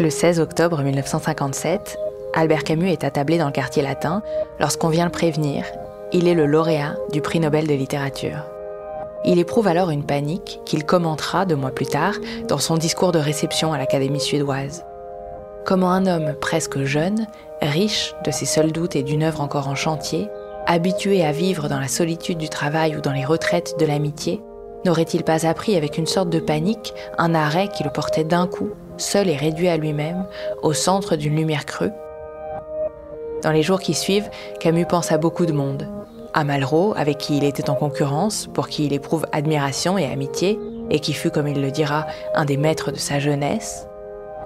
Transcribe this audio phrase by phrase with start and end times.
[0.00, 1.98] Le 16 octobre 1957,
[2.32, 4.22] Albert Camus est attablé dans le quartier latin
[4.58, 5.66] lorsqu'on vient le prévenir.
[6.14, 8.46] Il est le lauréat du prix Nobel de littérature.
[9.26, 12.14] Il éprouve alors une panique qu'il commentera deux mois plus tard
[12.48, 14.86] dans son discours de réception à l'Académie suédoise.
[15.66, 17.26] Comment un homme presque jeune,
[17.60, 20.28] riche de ses seuls doutes et d'une œuvre encore en chantier,
[20.66, 24.40] habitué à vivre dans la solitude du travail ou dans les retraites de l'amitié,
[24.86, 28.70] n'aurait-il pas appris avec une sorte de panique un arrêt qui le portait d'un coup,
[29.00, 30.26] seul et réduit à lui-même,
[30.62, 31.92] au centre d'une lumière crue
[33.42, 34.30] Dans les jours qui suivent,
[34.60, 35.88] Camus pense à beaucoup de monde.
[36.32, 40.58] À Malraux, avec qui il était en concurrence, pour qui il éprouve admiration et amitié,
[40.90, 43.86] et qui fut, comme il le dira, un des maîtres de sa jeunesse.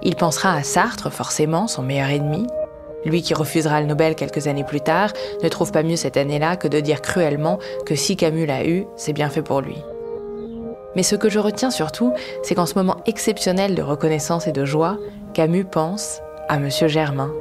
[0.01, 2.47] Il pensera à Sartre, forcément, son meilleur ennemi.
[3.05, 5.11] Lui qui refusera le Nobel quelques années plus tard,
[5.43, 8.85] ne trouve pas mieux cette année-là que de dire cruellement que si Camus l'a eu,
[8.95, 9.77] c'est bien fait pour lui.
[10.95, 12.13] Mais ce que je retiens surtout,
[12.43, 14.97] c'est qu'en ce moment exceptionnel de reconnaissance et de joie,
[15.33, 17.31] Camus pense à Monsieur Germain.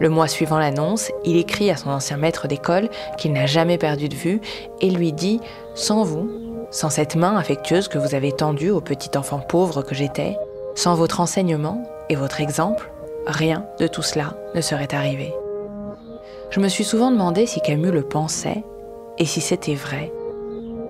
[0.00, 4.08] Le mois suivant l'annonce, il écrit à son ancien maître d'école qu'il n'a jamais perdu
[4.08, 4.40] de vue
[4.80, 5.40] et lui dit
[5.74, 6.28] Sans vous,
[6.70, 10.36] sans cette main affectueuse que vous avez tendue au petit enfant pauvre que j'étais,
[10.74, 12.90] sans votre enseignement et votre exemple,
[13.26, 15.32] rien de tout cela ne serait arrivé.
[16.50, 18.64] Je me suis souvent demandé si Camus le pensait
[19.18, 20.12] et si c'était vrai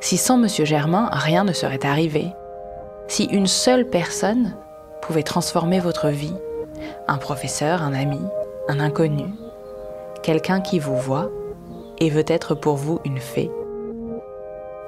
[0.00, 0.48] si sans M.
[0.48, 2.26] Germain, rien ne serait arrivé,
[3.08, 4.54] si une seule personne
[5.00, 6.34] pouvait transformer votre vie,
[7.08, 8.20] un professeur, un ami,
[8.68, 9.24] un inconnu,
[10.22, 11.30] quelqu'un qui vous voit
[11.98, 13.50] et veut être pour vous une fée.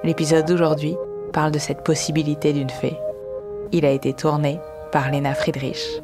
[0.03, 0.95] L'épisode d'aujourd'hui
[1.33, 2.97] parle de cette possibilité d'une fée.
[3.71, 4.59] Il a été tourné
[4.91, 6.01] par Lena Friedrich.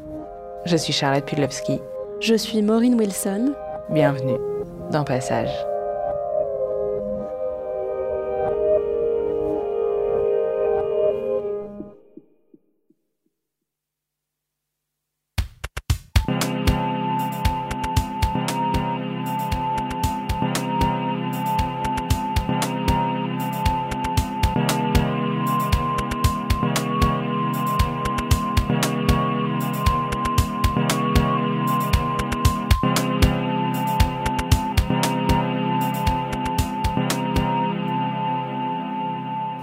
[0.66, 1.80] Je suis Charlotte Pudlowski.
[2.20, 3.54] Je suis Maureen Wilson.
[3.90, 4.38] Bienvenue
[4.90, 5.50] dans Passage.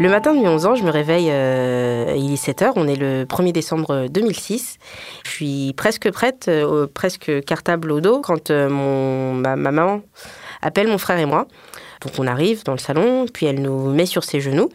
[0.01, 2.87] Le matin de mes 11 ans, je me réveille, euh, il est 7 heures, on
[2.87, 4.79] est le 1er décembre 2006.
[5.23, 10.01] Je suis presque prête, euh, presque cartable au dos, quand euh, ma, maman
[10.63, 11.45] appelle mon frère et moi.
[12.01, 14.71] Donc on arrive dans le salon, puis elle nous met sur ses genoux.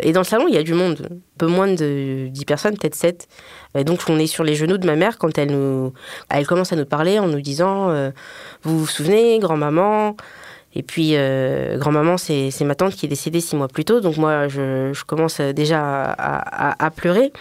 [0.00, 2.76] Et dans le salon, il y a du monde, un peu moins de 10 personnes,
[2.76, 3.28] peut-être 7.
[3.78, 5.60] Et donc on est sur les genoux de ma mère quand elle
[6.48, 8.10] commence à nous parler en nous disant,
[8.64, 10.16] vous vous souvenez, grand-maman,
[10.76, 14.18] et puis, euh, grand-maman, c'est ma tante qui est décédée six mois plus tôt, donc
[14.18, 17.32] moi, je, commence déjà à, pleurer.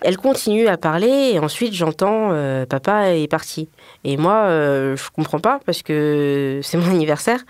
[0.00, 3.68] Elle continue à parler et ensuite j'entends euh, papa est parti.
[4.04, 7.40] Et moi, euh, je comprends pas parce que c'est mon anniversaire.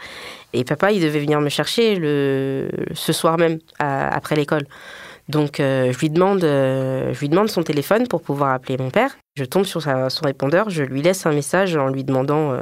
[0.54, 4.64] Et papa, il devait venir me chercher le, ce soir même, après l'école.
[5.28, 9.16] Donc je, lui demande, je lui demande son téléphone pour pouvoir appeler mon père.
[9.36, 12.58] Je tombe sur son répondeur, je lui laisse un message en lui demandant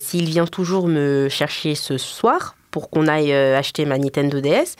[0.00, 4.74] s'il vient toujours me chercher ce soir pour qu'on aille euh, acheter ma Nintendo DS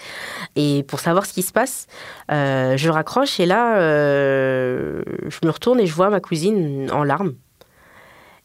[0.57, 1.87] et pour savoir ce qui se passe.
[2.33, 7.05] Euh, je raccroche et là, euh, je me retourne et je vois ma cousine en
[7.05, 7.35] larmes.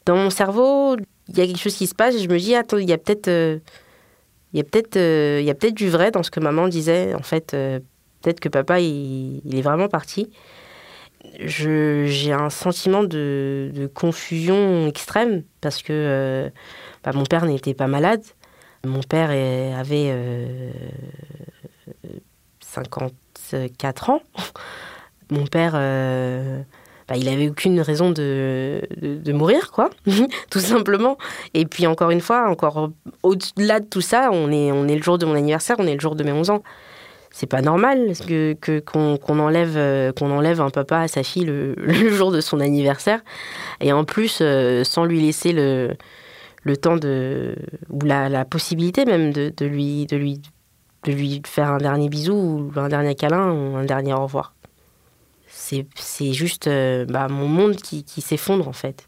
[0.06, 0.96] Dans mon cerveau,
[1.28, 2.92] il y a quelque chose qui se passe et je me dis, attends, il y
[2.92, 3.60] a peut-être...
[4.52, 7.14] peut-être du vrai dans ce que maman disait.
[7.14, 7.56] En fait,
[8.22, 10.30] peut-être que papa, il, est vraiment parti.
[11.40, 16.50] J'ai un sentiment de, confusion extrême parce que
[17.04, 18.22] bah, mon père n'était pas malade.
[18.84, 20.14] Mon père avait
[22.60, 24.22] 54 euh, ans.
[25.30, 26.62] Mon père, euh,
[27.06, 29.90] bah, il n'avait aucune raison de, de, mourir, quoi,
[30.50, 31.18] tout simplement.
[31.52, 32.90] Et puis encore une fois, encore
[33.22, 35.94] au-delà de tout ça, on est, on est le jour de mon anniversaire, on est
[35.94, 36.62] le jour de mes 11 ans.
[37.38, 41.76] C'est pas normal que qu'on enlève euh, qu'on enlève un papa à sa fille le,
[42.10, 43.20] jour de son anniversaire
[43.80, 44.42] et en plus
[44.82, 45.96] sans lui laisser le
[46.76, 47.54] temps de
[47.90, 50.08] ou la, possibilité même de, lui
[51.46, 54.56] faire un dernier bisou ou un dernier câlin ou un dernier au revoir.
[55.46, 59.07] C'est juste euh, bah, mon monde qui s'effondre en fait.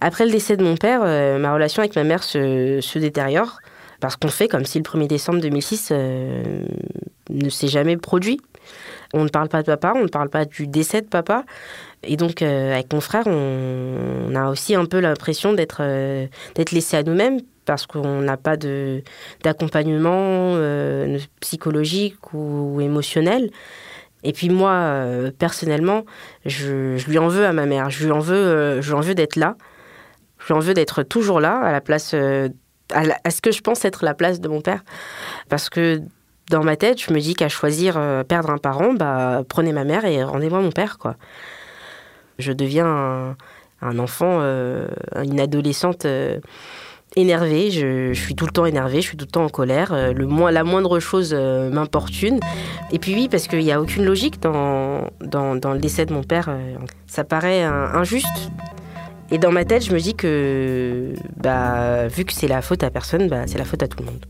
[0.00, 3.58] Après le décès de mon père, euh, ma relation avec ma mère se, détériore
[4.00, 6.64] parce qu'on fait comme si le 1er décembre 2006 euh,
[7.28, 8.40] ne s'est jamais produit.
[9.12, 11.44] On ne parle pas de papa, on ne parle pas du décès de papa.
[12.02, 15.82] Et donc, euh, avec mon frère, on, a aussi un peu l'impression d'être
[16.72, 18.56] laissé à nous-mêmes parce qu'on n'a pas
[19.42, 20.56] d'accompagnement
[21.40, 23.50] psychologique ou, émotionnel.
[24.22, 25.04] Et puis moi,
[25.38, 26.04] personnellement,
[26.46, 27.90] je, je, lui en veux à ma mère.
[27.90, 29.56] Je lui en veux, je lui en veux d'être là.
[30.46, 32.48] J'ai envie d'être toujours là, à la place, euh,
[32.92, 34.82] à, ce que je pense être la place de mon père.
[35.48, 36.00] Parce que
[36.50, 39.84] dans ma tête, je me dis qu'à choisir euh, perdre un parent, bah, prenez ma
[39.84, 41.16] mère et rendez-moi mon père, quoi.
[42.38, 43.36] Je deviens
[43.82, 44.88] un, enfant, euh,
[45.22, 46.06] une adolescente
[47.16, 47.70] énervée.
[47.70, 49.92] Je, suis tout le temps énervée, je suis tout le temps en colère.
[49.92, 52.40] Le la moindre chose m'importune.
[52.92, 56.22] Et puis oui, parce qu'il n'y a aucune logique dans, dans, le décès de mon
[56.22, 56.48] père.
[57.06, 58.50] ça paraît injuste
[59.30, 62.90] et dans ma tête, je me dis que, bah, vu que c'est la faute à
[62.90, 64.24] personne, bah, c'est la faute à tout le monde.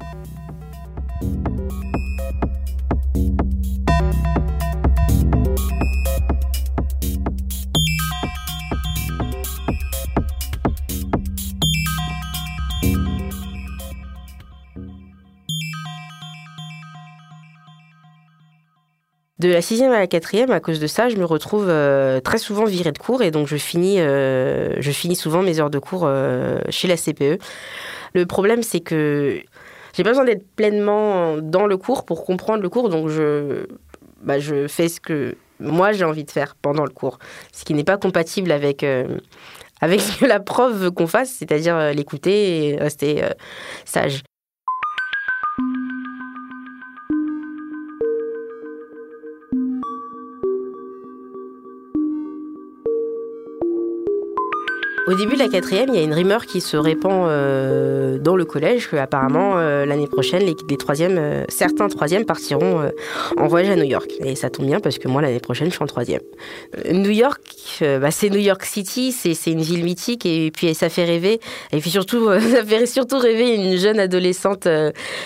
[19.40, 22.36] De la sixième à la quatrième, à cause de ça, je me retrouve euh, très
[22.36, 25.78] souvent virée de cours et donc je finis, euh, je finis souvent mes heures de
[25.78, 27.38] cours euh, chez la CPE.
[28.12, 29.40] Le problème, c'est que
[29.94, 33.64] j'ai pas besoin d'être pleinement dans le cours pour comprendre le cours, donc je,
[34.22, 37.18] bah, je fais ce que moi j'ai envie de faire pendant le cours,
[37.50, 38.84] ce qui n'est pas compatible avec
[39.80, 43.24] avec ce que la prof veut qu'on fasse, c'est-à-dire l'écouter et rester
[43.86, 44.20] sage.
[55.10, 58.36] Au début de la quatrième, il y a une rumeur qui se répand euh, dans
[58.36, 62.88] le collège que apparemment euh, l'année prochaine, les, troisièmes, euh, certains troisièmes partiront
[63.36, 64.08] en voyage à New York.
[64.24, 66.20] Et ça tombe bien parce que moi l'année prochaine, je suis en troisième.
[66.92, 67.40] New York,
[67.80, 71.40] bah, c'est New York City, c'est une ville mythique et puis ça fait rêver.
[71.72, 74.68] Et puis surtout, ça fait surtout rêver une jeune adolescente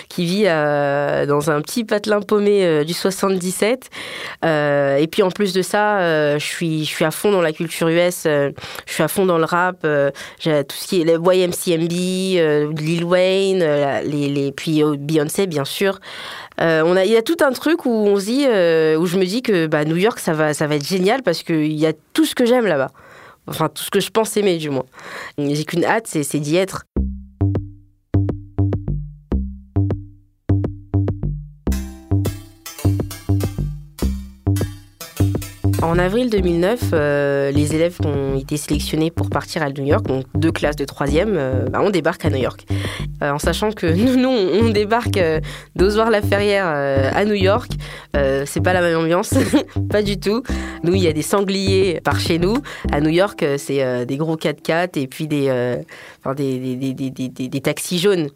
[0.09, 3.89] qui vit dans un petit patelin paumé du 77.
[4.43, 7.87] et puis en plus de ça, je suis, je suis à fond dans la culture
[7.89, 8.51] US, je
[8.87, 10.11] suis à fond dans le rap euh,
[10.45, 15.65] tout ce qui est le YMCMB, euh, Lil Wayne, euh, les, les, puis Beyoncé bien
[15.65, 15.99] sûr.
[16.59, 18.45] on a, il y a tout un truc où on se dit,
[18.97, 21.43] où je me dis que bah, New York ça va, ça va être génial parce
[21.43, 22.91] qu'il y a tout ce que j'aime là-bas.
[23.47, 24.85] Enfin, tout ce que je pense aimer du moins.
[25.37, 26.85] J'ai qu'une hâte, c'est d'y être.
[35.85, 40.07] En avril 2009, euh, les élèves qui ont été sélectionnés pour partir à New York,
[40.07, 42.65] donc deux classes de troisième, euh, bah, on débarque à New York.
[43.21, 45.19] Euh, en sachant que nous, nous on débarque
[45.75, 47.71] d'Ozoir-la-Ferrière à New York,
[48.13, 49.35] c'est pas la même ambiance,
[49.91, 50.41] pas du tout.
[50.83, 52.55] Nous, il y a des sangliers par chez nous.
[52.91, 55.77] À New York, c'est des gros 4x4 et puis des,
[56.35, 58.29] des, des, des, des taxis jaunes.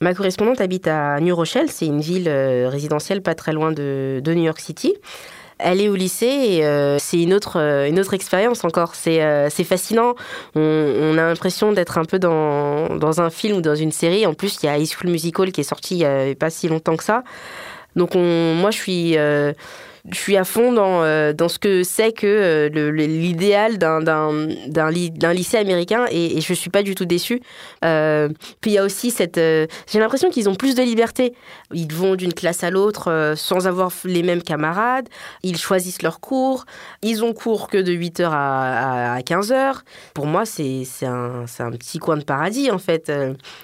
[0.00, 4.44] Ma correspondante habite à New Rochelle, c'est une ville résidentielle pas très loin de New
[4.44, 4.94] York City
[5.62, 8.94] aller au lycée, euh, c'est une autre, euh, une autre expérience encore.
[8.94, 10.14] C'est, euh, fascinant.
[10.54, 14.26] On, a l'impression d'être un peu dans, dans un film ou dans une série.
[14.26, 16.50] En plus, il y a High School Musical qui est sorti il n'y a pas
[16.50, 17.22] si longtemps que ça.
[17.94, 19.16] Donc on, moi, je suis
[20.10, 25.56] je suis à fond dans, euh, dans ce que c'est que euh, l'idéal d'un lycée
[25.58, 27.40] américain et, je ne suis pas du tout déçue.
[27.84, 28.28] Euh,
[28.60, 29.36] puis il y a aussi cette...
[29.36, 31.34] J'ai l'impression qu'ils ont plus de liberté.
[31.72, 35.08] Ils vont d'une classe à l'autre sans avoir les mêmes camarades.
[35.44, 36.64] Ils choisissent leurs cours.
[37.02, 39.82] Ils ont cours que de 8h à, à 15h.
[40.14, 43.12] Pour moi, c'est un, un, petit coin de paradis, en fait,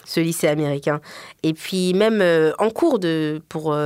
[0.04, 1.00] ce lycée américain.
[1.42, 2.22] Et puis même
[2.58, 3.76] en cours, de, pour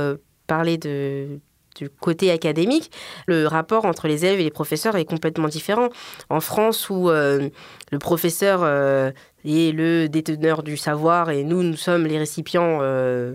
[0.47, 1.39] parler de
[1.75, 2.91] du côté académique,
[3.27, 5.89] le rapport entre les élèves et les professeurs est complètement différent.
[6.29, 7.49] En France, où euh,
[7.91, 9.11] le professeur euh,
[9.45, 13.33] est le déteneur du savoir et nous, nous sommes les récipients euh,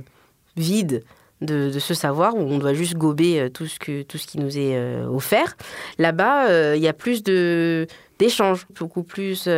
[0.56, 1.04] vides
[1.40, 5.56] de, ce savoir, où on doit juste gober tout ce, qui nous est offert.
[5.96, 9.48] Là-bas, il y a plus d'échanges, beaucoup plus,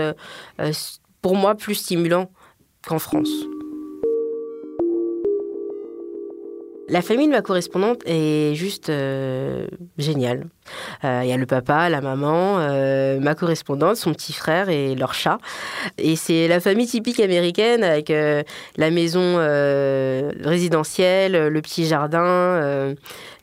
[1.22, 2.30] pour moi, plus stimulant
[2.87, 3.30] qu'en France.
[6.90, 9.64] La famille de ma correspondante est juste euh,
[9.97, 10.49] géniale.
[11.04, 14.97] Euh, il y a le papa, la maman, euh, ma correspondante, son petit frère et
[14.97, 15.38] leur chat.
[15.99, 19.37] Et c'est la famille typique américaine avec la maison
[20.42, 22.94] résidentielle, le petit jardin,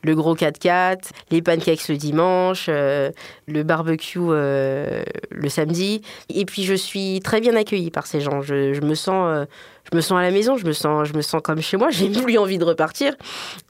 [0.02, 6.02] le gros 4x4, les pancakes le dimanche, le barbecue le samedi.
[6.28, 8.40] Et puis je suis très bien accueillie par ces gens.
[8.42, 9.46] Je, me sens
[9.90, 11.90] je me sens à la maison, je me sens, je me sens comme chez moi,
[11.90, 13.14] j'ai plus envie de repartir.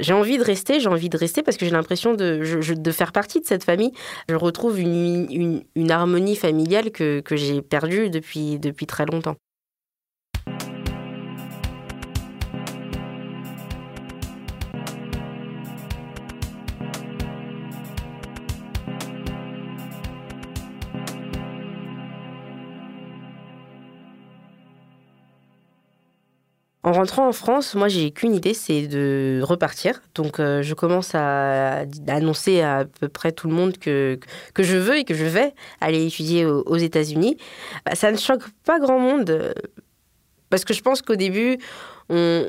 [0.00, 3.12] J'ai envie de rester, j'ai envie de rester parce que j'ai l'impression de, de, faire
[3.12, 3.92] partie de cette famille.
[4.28, 9.36] Je retrouve une, une, harmonie familiale que, que j'ai perdue depuis, depuis très longtemps.
[26.88, 30.00] En rentrant en France, moi j'ai qu'une idée, c'est de repartir.
[30.14, 34.18] Donc euh, je commence à, annoncer à, peu près tout le monde que,
[34.54, 35.52] que je veux et que je vais
[35.82, 37.36] aller étudier aux, États-Unis.
[37.84, 39.52] Bah, ça ne choque pas grand monde euh,
[40.48, 41.58] parce que je pense qu'au début,
[42.08, 42.46] on,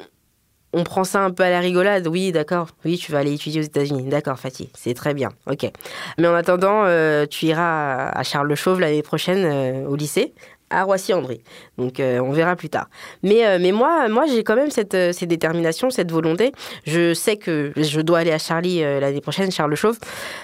[0.72, 2.08] on prend ça un peu à la rigolade.
[2.08, 2.70] Oui, d'accord.
[2.86, 4.04] Oui, tu vas aller étudier aux États-Unis.
[4.08, 4.70] D'accord, Fatih.
[4.74, 5.32] C'est très bien.
[5.48, 5.70] OK.
[6.18, 10.34] Mais en attendant, euh, tu iras à Charles Le Chauve l'année prochaine au lycée
[10.70, 11.42] à Roissy-en-Brie.
[11.78, 12.90] Donc euh, on verra plus tard.
[13.24, 16.52] Mais, euh, mais moi, moi j'ai quand même cette, euh, cette, détermination, cette volonté.
[16.86, 19.98] Je sais que je dois aller à Charlie l'année prochaine, Charles Chauve.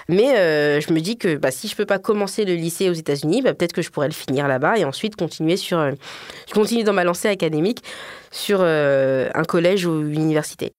[0.10, 0.36] Mais
[0.82, 3.54] je me dis que bah, si je peux pas commencer le lycée aux États-Unis, bah,
[3.54, 5.78] peut-être que je pourrais le finir là-bas et ensuite continuer sur.
[6.86, 7.84] dans ma lancée académique
[8.32, 10.74] sur un collège ou une université.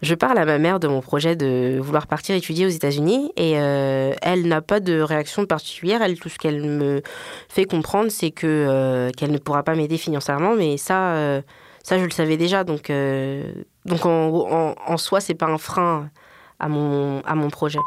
[0.00, 3.58] Je parle à ma mère de mon projet de vouloir partir étudier aux États-Unis et
[3.58, 6.02] euh, elle n'a pas de réaction particulière.
[6.02, 7.02] Elle, tout ce qu'elle me
[7.48, 11.42] fait comprendre, c'est que euh, qu'elle ne pourra pas m'aider financièrement, mais ça, euh,
[11.82, 12.62] ça je le savais déjà.
[12.62, 12.92] Donc,
[13.86, 16.10] donc en, en, en soi, c'est pas un frein
[16.60, 17.80] à mon à mon projet.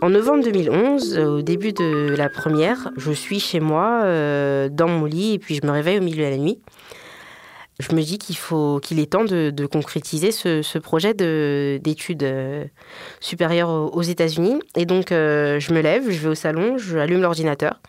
[0.00, 5.04] En novembre 2011, au début de la première, je suis chez moi, euh, dans mon
[5.04, 6.60] lit, et puis je me réveille au milieu de la nuit.
[7.80, 12.64] Je me dis qu'il faut, qu'il est temps de, concrétiser ce, projet d'études euh,
[13.18, 14.60] supérieures aux, États-Unis.
[14.76, 17.80] Et donc, euh, je me lève, je vais au salon, je allume l'ordinateur.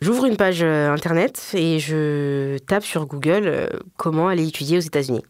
[0.00, 5.22] J'ouvre une page internet et je tape sur Google comment aller étudier aux États-Unis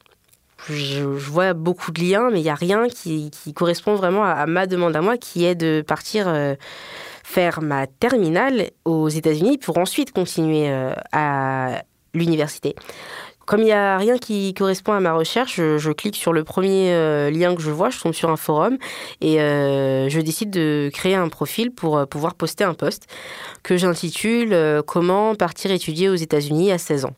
[0.68, 4.66] je, vois beaucoup de liens, mais il n'y a rien qui, correspond vraiment à, ma
[4.66, 6.54] demande à moi, qui est de partir euh,
[7.24, 11.82] faire ma terminale aux États-Unis pour ensuite continuer euh, à
[12.14, 12.74] l'université.
[13.46, 16.92] Comme il n'y a rien qui correspond à ma recherche, je, clique sur le premier
[16.92, 18.78] euh, lien que je vois, je tombe sur un forum
[19.20, 23.08] et je décide de créer un profil pour pouvoir poster un post
[23.64, 27.14] que j'intitule Comment partir étudier aux États-Unis à 16 ans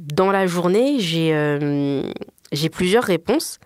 [0.00, 2.02] dans la journée, j'ai euh,
[2.72, 3.58] plusieurs réponses.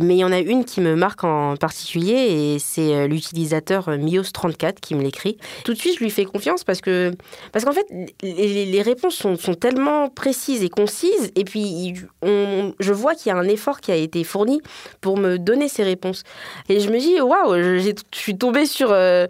[0.00, 3.88] Mais il y en a une qui me marque en particulier et c'est euh, l'utilisateur
[3.88, 5.38] Mios34 qui me l'écrit.
[5.64, 7.10] Tout de suite, je lui fais confiance parce que
[7.52, 7.86] parce qu'en fait,
[8.22, 13.38] les, réponses sont, sont, tellement précises et concises et puis je vois qu'il y a
[13.38, 14.60] un effort qui a été fourni
[15.00, 16.22] pour me donner ces réponses.
[16.68, 18.92] Et je me dis, waouh, je suis tombée sur...
[18.92, 19.26] Euh,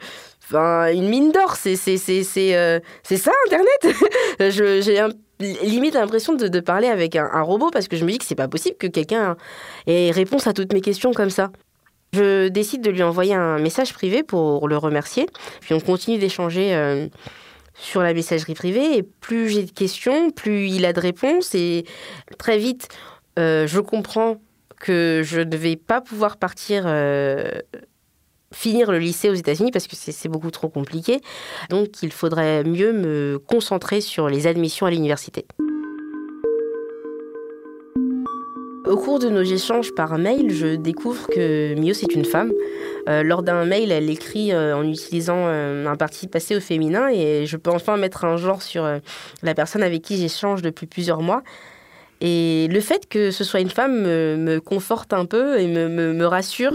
[0.92, 3.96] une mine d'or, c'est c'est euh, ça Internet?
[4.84, 5.06] J'ai
[5.40, 8.48] limite l'impression de, parler avec un, robot parce que je me dis que c'est pas
[8.48, 9.36] possible que quelqu'un
[9.86, 11.50] ait réponse à toutes mes questions comme ça.
[12.12, 15.26] Je décide de lui envoyer un message privé pour le remercier.
[15.60, 17.06] Puis on continue d'échanger euh,
[17.74, 18.96] sur la messagerie privée.
[18.96, 21.54] Et plus j'ai de questions, plus il a de réponses.
[21.54, 21.84] Et
[22.38, 22.88] très vite,
[23.38, 24.40] euh, je comprends
[24.80, 27.50] que je ne vais pas pouvoir partir euh,
[28.52, 31.20] finir le lycée aux États-Unis parce que c'est beaucoup trop compliqué.
[31.70, 35.46] Donc il faudrait mieux me concentrer sur les admissions à l'université.
[38.88, 42.52] Au cours de nos échanges par mail, je découvre que Mio c'est une femme.
[43.10, 47.08] Euh, lors d'un mail, elle écrit euh, en utilisant euh, un participe passé au féminin
[47.08, 48.88] et je peux enfin mettre un genre sur
[49.42, 51.42] la personne avec qui j'échange depuis plusieurs mois.
[52.22, 56.72] Et le fait que ce soit une femme me, conforte un peu et me rassure.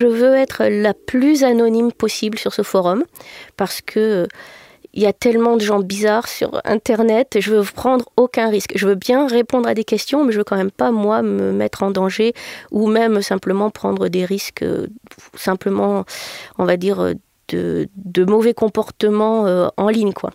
[0.00, 3.04] Je veux être la plus anonyme possible sur ce forum
[3.56, 4.26] parce que
[4.92, 7.36] il y a tellement de gens bizarres sur Internet.
[7.38, 8.72] Je veux prendre aucun risque.
[8.76, 11.52] Je veux bien répondre à des questions, mais je veux quand même pas moi me
[11.52, 12.32] mettre en danger
[12.70, 14.86] ou même simplement prendre des risques, euh,
[15.34, 16.06] simplement,
[16.56, 17.12] on va dire,
[17.48, 20.30] de, de mauvais comportements euh, en ligne, quoi.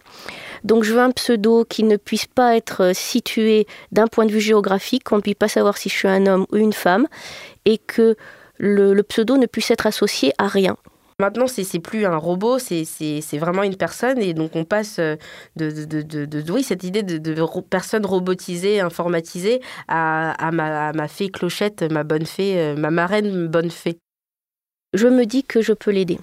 [0.64, 4.42] Donc je veux un pseudo qui ne puisse pas être situé d'un point de vue
[4.42, 7.08] géographique, qu'on ne puisse pas savoir si je suis un homme ou une femme,
[7.66, 8.16] et que
[8.62, 10.78] le, pseudo ne puisse être associé à rien.
[11.20, 14.20] Maintenant, c'est plus un robot, c'est vraiment une personne.
[14.20, 15.18] Et donc, on passe de,
[15.56, 21.08] de, de, de oui, cette idée de, personne robotisée, informatisée, à, à, ma, à, ma,
[21.08, 24.00] fée clochette, ma bonne fée, euh, ma marraine bonne fée.
[24.94, 26.20] Je me dis que je peux l'aider.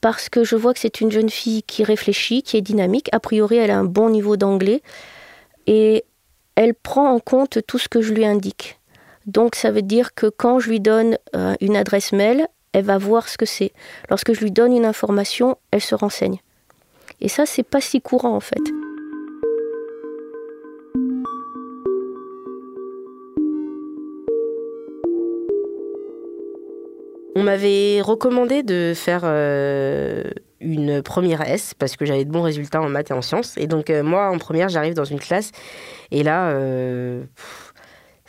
[0.00, 3.08] Parce que je vois que c'est une jeune fille qui réfléchit, qui est dynamique.
[3.12, 4.82] A priori, elle a un bon niveau d'anglais.
[5.66, 6.04] Et
[6.54, 8.77] elle prend en compte tout ce que je lui indique.
[9.28, 12.96] Donc ça veut dire que quand je lui donne euh, une adresse mail, elle va
[12.96, 13.72] voir ce que c'est.
[14.08, 16.38] Lorsque je lui donne une information, elle se renseigne.
[17.20, 18.56] Et ça, c'est pas si courant en fait.
[27.36, 30.24] On m'avait recommandé de faire euh,
[30.60, 33.58] une première S parce que j'avais de bons résultats en maths et en sciences.
[33.58, 35.52] Et donc euh, moi, en première, j'arrive dans une classe
[36.10, 36.50] et là,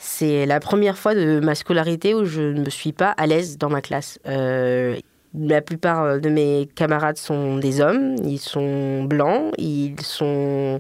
[0.01, 3.57] c'est la première fois de ma scolarité où je ne me suis pas à l'aise
[3.57, 4.17] dans ma classe.
[4.27, 4.97] Euh,
[5.37, 10.79] la plupart de mes camarades sont des hommes, ils sont blancs, ils sont,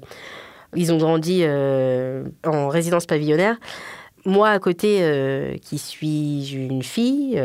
[0.73, 3.57] ils ont grandi euh, en résidence pavillonnaire.
[4.23, 7.41] Moi, à côté, euh, qui suis une fille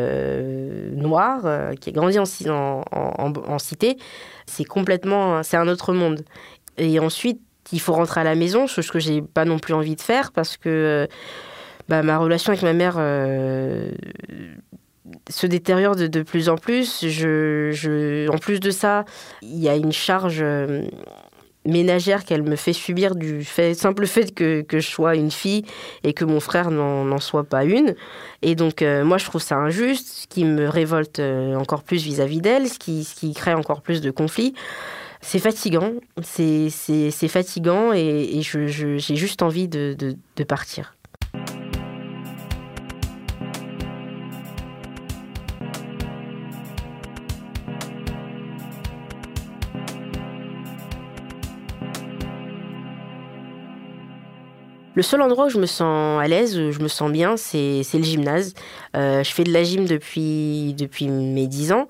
[0.93, 2.25] noire, qui a grandi en,
[2.93, 3.97] en, en cité,
[4.47, 6.23] c'est complètement, c'est un autre monde.
[6.79, 7.41] Et ensuite,
[7.73, 10.31] il faut rentrer à la maison, chose que j'ai pas non plus envie de faire
[10.31, 11.09] parce que
[11.89, 13.91] bah, ma relation avec ma mère euh,
[15.29, 17.05] se détériore de, plus en plus.
[17.05, 19.05] En plus de ça,
[19.43, 20.87] il y a une charge euh,
[21.67, 25.65] ménagère qu'elle me fait subir du simple fait que, je sois une fille
[26.05, 27.95] et que mon frère n'en soit pas une.
[28.41, 32.41] Et donc, euh, moi, je trouve ça injuste, ce qui me révolte encore plus vis-à-vis
[32.41, 34.55] d'elle, ce qui, crée encore plus de conflits.
[35.21, 35.93] C'est fatigant,
[36.23, 36.71] c'est
[37.29, 40.17] fatigant et, j'ai juste envie de
[40.47, 40.94] partir.
[54.95, 57.83] Le seul endroit où je me sens à l'aise, où je me sens bien, c'est
[57.95, 58.55] le gymnase.
[58.97, 60.75] Euh, je fais de la gym depuis,
[61.09, 61.89] mes 10 ans.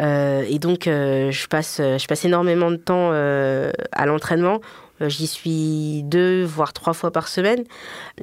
[0.00, 1.80] Euh, et donc, euh, je, passe,
[2.24, 4.60] énormément de temps à l'entraînement.
[5.00, 7.64] J'y suis deux, voire trois fois par semaine.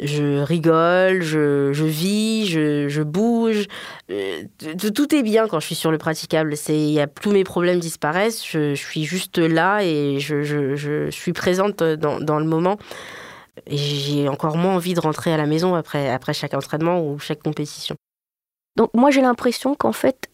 [0.02, 3.68] Je rigole, je, vis, je, bouge.
[4.08, 6.54] tout est bien quand je suis sur le praticable.
[7.22, 8.46] Tous mes problèmes disparaissent.
[8.50, 12.78] Je, suis juste là et je, suis présente dans le moment
[13.68, 17.42] j'ai encore moins envie de rentrer à la maison après, après chaque entraînement ou chaque
[17.42, 17.96] compétition.
[18.76, 20.30] Donc moi j'ai l'impression qu'en fait,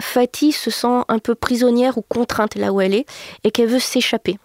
[0.00, 3.06] Fatih se sent un peu prisonnière ou contrainte là où elle est
[3.44, 4.38] et qu'elle veut s'échapper,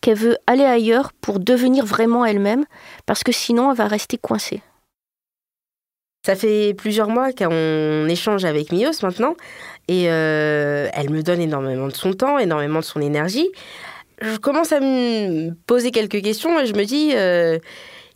[0.00, 2.64] qu'elle veut aller ailleurs pour devenir vraiment elle-même
[3.06, 4.62] parce que sinon elle va rester coincée.
[6.24, 9.34] Ça fait plusieurs mois qu'on échange avec Mios maintenant
[9.88, 13.48] et euh, elle me donne énormément de son temps, énormément de son énergie
[14.22, 17.58] je commence à me poser quelques questions et je me dis, euh,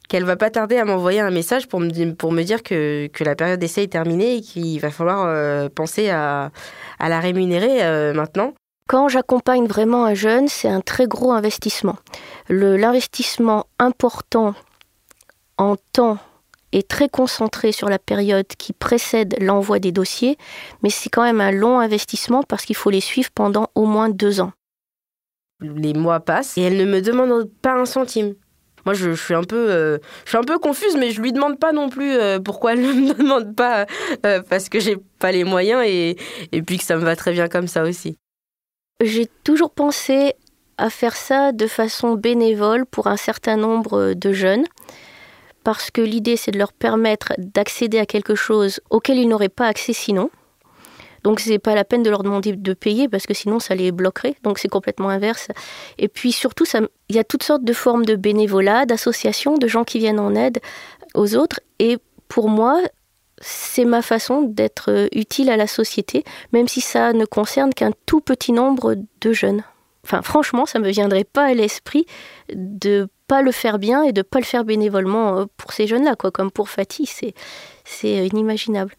[0.09, 3.25] qu'elle va pas tarder à m'envoyer un message pour me, pour me dire que, que
[3.25, 6.51] la période d'essai est terminée et qu'il va falloir penser à,
[6.99, 8.53] à, la rémunérer maintenant.
[8.89, 11.97] Quand j'accompagne vraiment un jeune, c'est un très gros investissement.
[12.49, 14.55] L'investissement important
[15.59, 16.19] en temps
[16.73, 20.37] est très concentré sur la période qui précède l'envoi des dossiers,
[20.83, 24.09] mais c'est quand même un long investissement parce qu'il faut les suivre pendant au moins
[24.09, 24.53] deux ans.
[25.61, 28.35] Les mois passent et elle ne me demande pas un centime.
[28.85, 31.59] Moi, je, suis un peu, euh, je suis un peu confuse, mais je lui demande
[31.59, 33.87] pas non plus euh, pourquoi elle ne me demande pas
[34.25, 36.17] euh, parce que j'ai pas les moyens et,
[36.53, 38.17] et puis que ça me va très bien comme ça aussi.
[39.03, 40.35] J'ai toujours pensé
[40.79, 44.65] à faire ça de façon bénévole pour un certain nombre de jeunes,
[45.65, 49.67] parce que l'idée c'est de leur permettre d'accéder à quelque chose auquel ils n'auraient pas
[49.67, 50.31] accès sinon.
[51.27, 53.91] Donc c'est pas la peine de leur demander de payer parce que sinon ça les
[53.91, 54.37] bloquerait.
[54.45, 55.49] Donc c'est complètement inverse.
[55.99, 56.65] Et puis surtout,
[57.09, 60.37] il y a toutes sortes de formes de bénévolat, d'associations, de gens qui viennent en
[60.37, 60.61] aide
[61.15, 61.59] aux autres.
[61.81, 62.81] Et pour moi,
[63.41, 67.91] c'est ma façon d'être euh, utile à la société, même si ça ne concerne qu'un
[68.07, 69.65] tout petit nombre de jeunes.
[70.05, 72.07] Enfin, franchement, ça ne me viendrait pas à l'esprit
[72.55, 76.15] de pas le faire bien et de pas le faire bénévolement euh, pour ces jeunes-là,
[76.15, 76.31] quoi.
[76.31, 77.35] Comme pour Fatih, c'est
[77.85, 78.95] c'est inimaginable.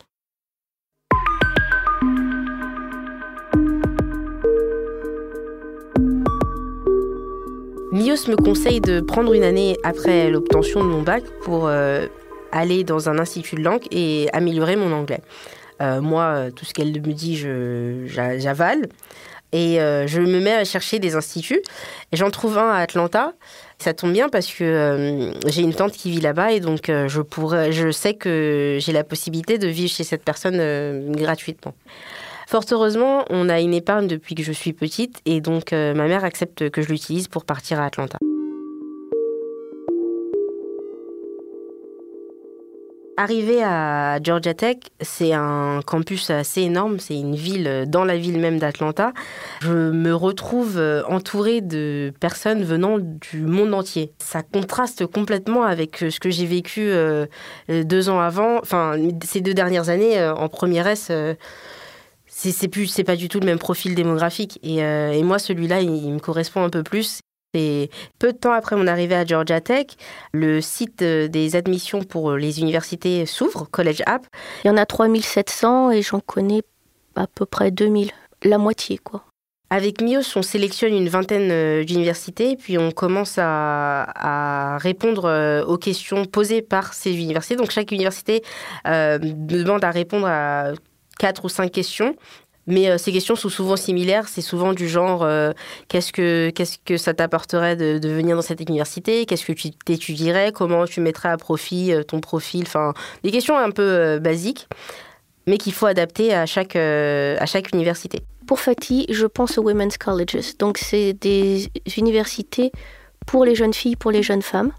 [7.97, 12.05] Mios me conseille de prendre une année après l'obtention de mon bac pour euh,
[12.51, 15.21] aller dans un institut de langue et améliorer mon anglais.
[15.81, 17.36] Euh, moi, tout ce qu'elle me dit,
[18.05, 18.88] j'avale.
[19.51, 21.63] Et euh, je me mets à chercher des instituts.
[22.12, 23.33] Et j'en trouve un à Atlanta.
[23.79, 27.21] Ça tombe bien parce que euh, j'ai une tante qui vit là-bas et donc je,
[27.21, 31.73] pourrais, je sais que j'ai la possibilité de vivre chez cette personne gratuitement.
[32.47, 36.23] Fort heureusement, on a une épargne depuis que je suis petite et donc ma mère
[36.23, 38.17] accepte que je l'utilise pour partir à Atlanta.
[43.17, 48.39] Arriver à Georgia Tech, c'est un campus assez énorme, c'est une ville dans la ville
[48.39, 49.12] même d'Atlanta.
[49.60, 50.79] Je me retrouve
[51.10, 54.13] entourée de personnes venant du monde entier.
[54.19, 57.25] Ça contraste complètement avec ce que j'ai vécu euh,
[57.67, 61.12] deux ans avant, enfin ces deux dernières années euh, en première S.
[62.45, 65.82] Euh, c'est plus c'est pas du tout le même profil démographique et, et moi celui-là
[65.82, 67.21] il, me correspond un peu plus
[67.54, 69.88] et peu de temps après mon arrivée à Georgia Tech,
[70.32, 74.28] le site euh, des admissions pour euh, les universités s'ouvre, College App.
[74.63, 76.62] Il y en a 3700 et j'en connais
[77.15, 78.12] à peu près 2000,
[78.43, 79.23] la moitié quoi.
[79.69, 86.23] Avec MIOS, on sélectionne une vingtaine euh, d'universités, puis on commence à, répondre aux questions
[86.23, 87.58] posées par ces universités.
[87.58, 88.43] Donc chaque université
[88.86, 90.71] demande à répondre à
[91.17, 92.15] quatre ou cinq questions
[92.67, 94.27] mais euh, ces questions sont souvent similaires.
[94.27, 95.53] C'est souvent du genre euh,
[95.88, 99.25] qu'est-ce que qu'est-ce que ça t'apporterait de, venir dans cette université?
[99.25, 100.51] Qu'est-ce que tu t'étudierais?
[100.51, 102.63] Comment tu mettrais à profit euh, ton profil?
[102.63, 104.67] Enfin, des questions un peu basiques,
[105.47, 108.19] mais qu'il faut adapter à chaque à chaque université.
[108.45, 110.58] Pour Fatih, je pense aux women's colleges.
[110.58, 112.71] Donc, c'est des universités
[113.25, 114.71] pour les jeunes filles, pour les jeunes femmes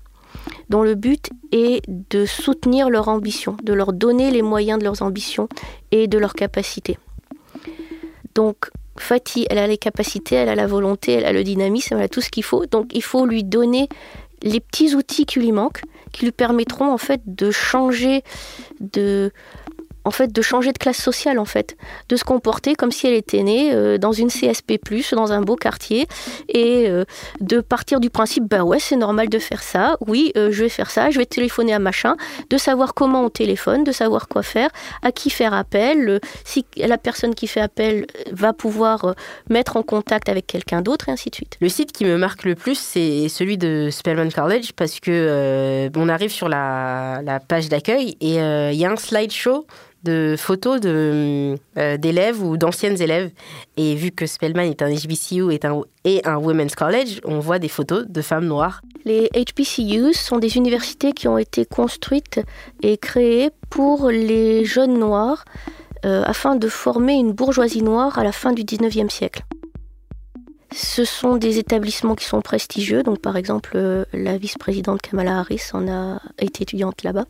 [0.68, 5.02] dont le but est de soutenir leur ambition, de leur donner les moyens de leurs
[5.02, 5.48] ambitions
[5.90, 6.98] et de leurs capacités.
[8.34, 12.04] Donc, Fatih, elle a les capacités, elle a la volonté, elle a le dynamisme, elle
[12.04, 12.66] a tout ce qu'il faut.
[12.66, 13.88] Donc, il faut lui donner
[14.42, 18.22] les petits outils qui lui manquent, qui lui permettront en fait de changer
[18.80, 19.32] de
[20.08, 21.76] en fait de changer de classe sociale en fait,
[22.08, 24.78] de se comporter comme si elle était née euh, dans une CSP+,
[25.12, 26.06] dans un beau quartier
[26.48, 27.04] et euh,
[27.40, 29.98] de partir du principe bah ouais, c'est normal de faire ça.
[30.06, 32.16] Oui, euh, je vais faire ça, je vais téléphoner à machin,
[32.48, 34.70] de savoir comment on téléphone, de savoir quoi faire,
[35.02, 39.14] à qui faire appel, si la personne qui fait appel va pouvoir
[39.50, 41.58] mettre en contact avec quelqu'un d'autre et ainsi de suite.
[41.60, 46.08] Le site qui me marque le plus, c'est celui de Spellman College parce que on
[46.08, 49.66] arrive sur la, la page d'accueil et il y a un slideshow
[50.04, 51.56] de photos euh,
[51.96, 53.30] d'élèves ou d'anciennes élèves.
[53.76, 57.58] Et vu que Spellman est un HBCU et un, et un Women's College, on voit
[57.58, 58.82] des photos de femmes noires.
[59.04, 62.40] Les HBCUs sont des universités qui ont été construites
[62.82, 65.44] et créées pour les jeunes noirs
[66.04, 69.42] euh, afin de former une bourgeoisie noire à la fin du 19e siècle.
[70.70, 75.70] Ce sont des établissements qui sont prestigieux, donc par exemple euh, la vice-présidente Kamala Harris
[75.72, 77.24] en a été étudiante là-bas.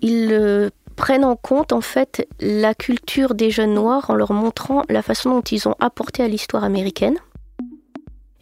[0.00, 5.02] Ils prennent en compte en fait la culture des jeunes noirs en leur montrant la
[5.02, 7.18] façon dont ils ont apporté à l'histoire américaine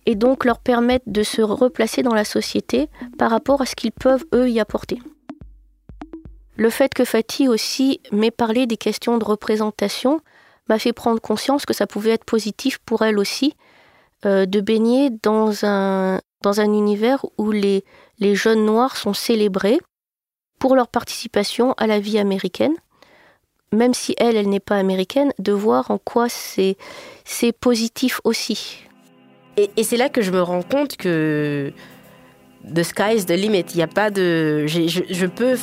[0.06, 2.88] et donc leur permettent de se replacer dans la société
[3.18, 4.98] par rapport à ce qu'ils peuvent eux y apporter.
[6.56, 10.20] Le fait que Fatih aussi m'ait parlé des questions de représentation
[10.68, 13.54] m'a fait prendre conscience que ça pouvait être positif pour elle aussi
[14.24, 17.84] euh, de baigner dans un, dans un univers où les,
[18.18, 19.80] les jeunes noirs sont célébrés
[20.58, 22.74] pour leur participation à la vie américaine,
[23.72, 26.76] même si elle, elle n'est pas américaine, de voir en quoi c'est
[27.60, 28.84] positif aussi.
[29.56, 31.72] Et, c'est là que je me rends compte que
[32.64, 33.66] the sky is the limit.
[33.70, 34.66] Il n'y a pas de.
[34.66, 35.56] Je, peux.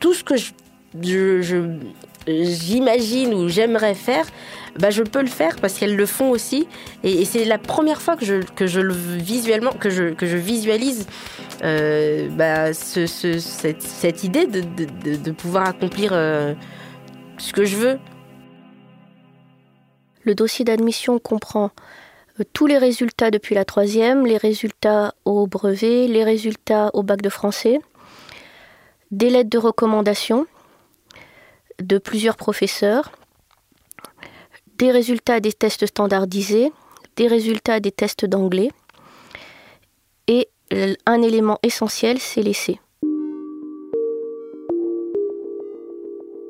[0.00, 0.34] Tout ce que
[2.26, 4.26] j'imagine ou j'aimerais faire,
[4.78, 6.68] bah, je peux le faire parce qu'elles le font aussi.
[7.02, 10.36] Et, c'est la première fois que je, que je le visuellement, que je, que je
[10.36, 11.06] visualise
[11.62, 16.54] euh, bah, ce, ce, cette, cette, idée de, de, de, pouvoir accomplir euh,
[17.38, 17.98] ce que je veux.
[20.22, 21.70] Le dossier d'admission comprend
[22.40, 27.22] euh, tous les résultats depuis la troisième, les résultats au brevet, les résultats au bac
[27.22, 27.80] de français,
[29.10, 30.46] des lettres de recommandation
[31.80, 33.12] de plusieurs professeurs,
[34.78, 36.72] des résultats des tests standardisés,
[37.16, 38.70] des résultats des tests d'anglais,
[40.28, 40.48] et
[41.06, 42.78] un élément essentiel, c'est l'essai.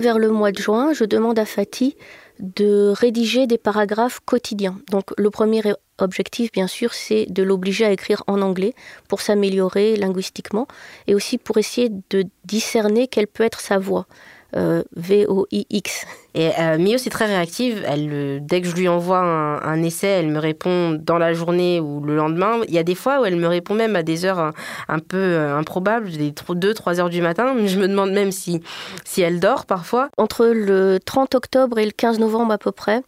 [0.00, 1.96] Vers le mois de juin, je demande à Fatih
[2.38, 4.78] de rédiger des paragraphes quotidiens.
[4.90, 5.60] Donc le premier
[5.98, 8.74] objectif, bien sûr, c'est de l'obliger à écrire en anglais
[9.08, 10.68] pour s'améliorer linguistiquement
[11.08, 14.06] et aussi pour essayer de discerner quelle peut être sa voix.
[14.56, 16.06] Euh, V-O-I-X.
[16.34, 17.84] Et euh, Mio, c'est très réactive.
[17.86, 22.00] Elle, dès que je lui envoie un, essai, elle me répond dans la journée ou
[22.00, 22.60] le lendemain.
[22.66, 24.52] Il y a des fois où elle me répond même à des heures
[24.88, 27.54] un, peu euh, improbables, des 2-3 heures du matin.
[27.66, 28.62] Je me demande même si,
[29.04, 30.08] si elle dort parfois.
[30.16, 33.02] Entre le 30 octobre et le 15 novembre à peu près,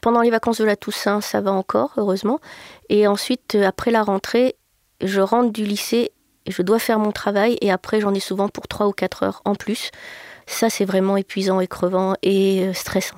[0.00, 2.38] pendant les vacances de la Toussaint, ça va encore, heureusement.
[2.90, 4.54] Et ensuite, après la rentrée,
[5.02, 6.12] je rentre du lycée
[6.46, 7.58] et je dois faire mon travail.
[7.60, 9.90] Et après, j'en ai souvent pour 3 ou 4 heures en plus.
[10.46, 13.16] Ça, c'est vraiment épuisant et crevant et euh, stressant.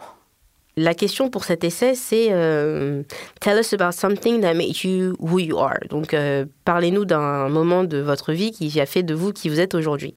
[0.77, 3.03] La question pour cet essai, c'est euh,
[3.41, 5.81] Tell us about something that made you who you are.
[5.91, 9.59] Donc, euh, parlez-nous d'un moment de votre vie qui a fait de vous qui vous
[9.59, 10.17] êtes aujourd'hui.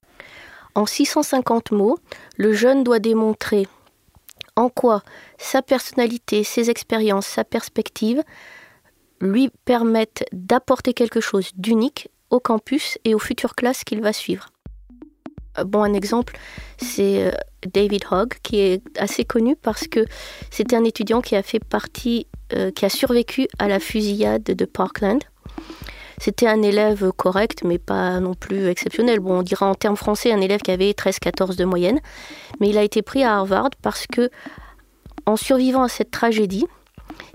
[0.76, 1.98] En 650 mots,
[2.38, 3.68] le jeune doit démontrer
[4.56, 5.02] en quoi
[5.38, 8.22] sa personnalité, ses expériences, sa perspective
[9.20, 14.48] lui permettent d'apporter quelque chose d'unique au campus et aux futures classes qu'il va suivre.
[15.58, 16.38] Euh, bon, un exemple,
[16.78, 17.32] c'est euh,
[17.74, 20.06] David Hogg, qui est assez connu parce que
[20.50, 24.66] c'était un étudiant qui a fait partie, euh, qui a survécu à la fusillade de
[24.66, 25.20] Parkland.
[26.20, 29.20] C'était un élève correct, mais pas non plus exceptionnel.
[29.20, 32.00] Bon, on dirait en termes français un élève qui avait 13-14 de moyenne.
[32.60, 34.30] Mais il a été pris à Harvard parce que,
[35.26, 36.66] en survivant à cette tragédie,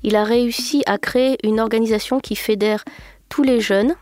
[0.04, 2.84] il a réussi à créer une organisation qui fédère
[3.28, 3.96] tous les jeunes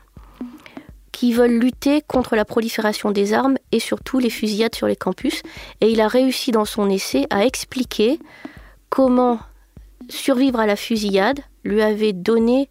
[1.15, 5.43] qui veulent lutter contre la prolifération des armes et surtout les fusillades sur les campus.
[5.81, 8.19] Et il a réussi dans son essai à expliquer
[8.91, 9.39] comment
[10.09, 12.69] survivre à la fusillade lui avait donné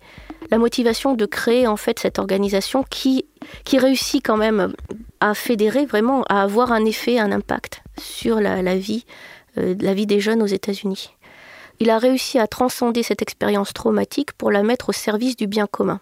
[0.51, 3.25] la motivation de créer en fait cette organisation qui,
[3.71, 4.73] réussit quand même
[5.21, 9.05] à fédérer vraiment, à avoir un effet, un impact sur la, vie,
[9.57, 11.11] euh, la vie des jeunes aux États-Unis.
[11.79, 15.65] Il a réussi à transcender cette expérience traumatique pour la mettre au service du bien
[15.65, 16.01] commun.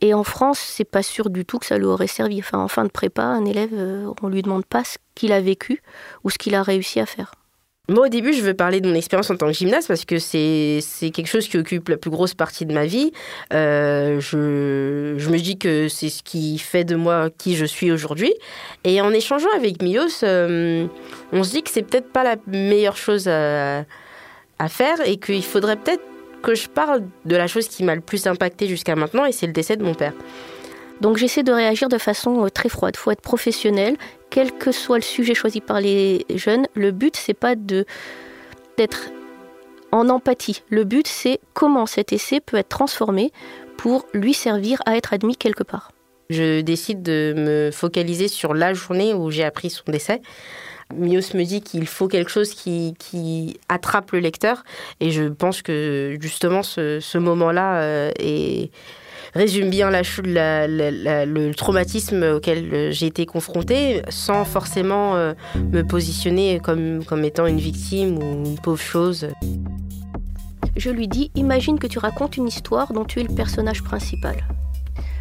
[0.00, 2.38] Et en France, c'est pas sûr du tout que ça lui aurait servi.
[2.38, 5.40] Enfin, en fin de prépa, un élève, euh, on lui demande pas ce qu'il a
[5.40, 5.82] vécu
[6.24, 7.32] ou ce qu'il a réussi à faire.
[7.88, 10.18] Moi, au début, je veux parler de mon expérience en tant que gymnaste parce que
[10.18, 10.80] c'est
[11.14, 13.12] quelque chose qui occupe la plus grosse partie de ma vie.
[13.52, 17.92] Euh, je, je, me dis que c'est ce qui fait de moi qui je suis
[17.92, 18.34] aujourd'hui.
[18.82, 20.88] Et en échangeant avec Mios, euh,
[21.30, 23.84] on se dit que c'est peut-être pas la meilleure chose à,
[24.58, 26.02] à faire et qu'il faudrait peut-être
[26.42, 29.46] que je parle de la chose qui m'a le plus impacté jusqu'à maintenant, et c'est
[29.46, 30.12] le décès de mon père.
[31.00, 32.94] Donc j'essaie de réagir de façon euh, très froide.
[32.96, 33.96] Il faut être professionnel,
[34.30, 36.66] quel que soit le sujet choisi par les jeunes.
[36.74, 37.84] Le but, c'est pas de
[38.78, 39.10] d'être
[39.92, 40.62] en empathie.
[40.68, 43.32] Le but, c'est comment cet essai peut être transformé
[43.76, 45.92] pour lui servir à être admis quelque part.
[46.28, 50.20] Je décide de me focaliser sur la journée où j'ai appris son décès.
[50.94, 54.64] Mios me dit qu'il faut quelque chose qui, qui, attrape le lecteur.
[55.00, 58.12] Et je pense que justement, ce, moment-là euh,
[59.34, 60.02] résume bien la,
[60.66, 65.34] le traumatisme auquel j'ai été confrontée, sans forcément euh,
[65.72, 69.28] me positionner comme, comme étant une victime ou une pauvre chose.
[70.76, 74.36] Je lui dis, imagine que tu racontes une histoire dont tu es le personnage principal.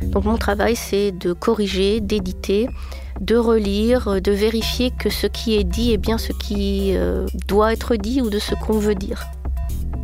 [0.02, 2.68] Donc mon travail, c'est de corriger, d'éditer,
[3.22, 7.74] de relire, de vérifier que ce qui est dit est bien ce qui euh, doit
[7.74, 9.26] être dit ou de ce qu'on veut dire.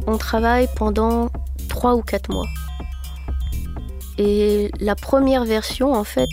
[0.07, 1.29] On travaille pendant
[1.67, 2.47] trois ou quatre mois.
[4.17, 6.29] Et la première version, en fait,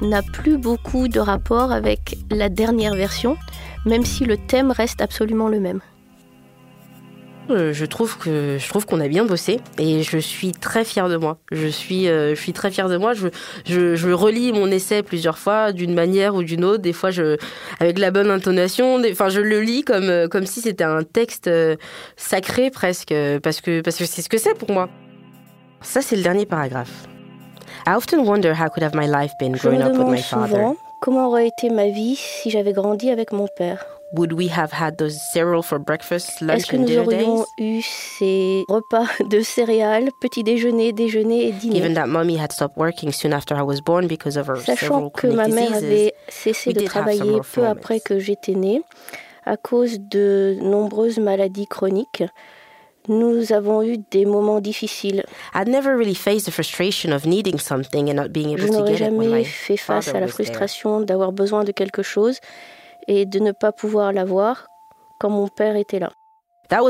[0.00, 3.36] n'a plus beaucoup de rapport avec la dernière version,
[3.84, 5.80] même si le thème reste absolument le même.
[7.50, 11.08] Euh, je trouve que je trouve qu'on a bien bossé et je suis très fière
[11.08, 11.38] de moi.
[11.52, 13.14] Je suis euh, je suis très fière de moi.
[13.14, 13.28] Je,
[13.64, 16.82] je, je relis mon essai plusieurs fois d'une manière ou d'une autre.
[16.82, 17.36] Des fois je
[17.78, 19.00] avec la bonne intonation.
[19.10, 21.48] enfin je le lis comme euh, comme si c'était un texte
[22.16, 24.88] sacré presque parce que parce que c'est ce que c'est pour moi.
[25.82, 27.06] Ça c'est le dernier paragraphe.
[27.86, 30.56] I often wonder how could have my life been growing up with my father.
[30.56, 33.95] Souvent, comment aurait été ma vie si j'avais grandi avec mon père.
[34.12, 38.64] Would we have had those cereal for breakfast, lunch Est-ce que nous aurions eu ces
[38.68, 41.74] repas de céréales, petit déjeuner, déjeuner et dîner?
[41.74, 45.10] Given that mommy had stopped working soon after I was born because of her Sachant
[45.10, 48.82] que ma mère avait cessé de travailler peu après que j'étais née
[49.44, 52.24] à cause de nombreuses maladies chroniques,
[53.08, 55.24] nous avons eu des moments difficiles.
[55.54, 58.96] I'd never really faced the frustration of needing something and not being able Je n'aurais
[58.96, 62.40] jamais fait face à la frustration d'avoir besoin de quelque chose
[63.08, 64.66] et de ne pas pouvoir l'avoir
[65.18, 66.10] quand mon père était là.
[66.68, 66.82] C'était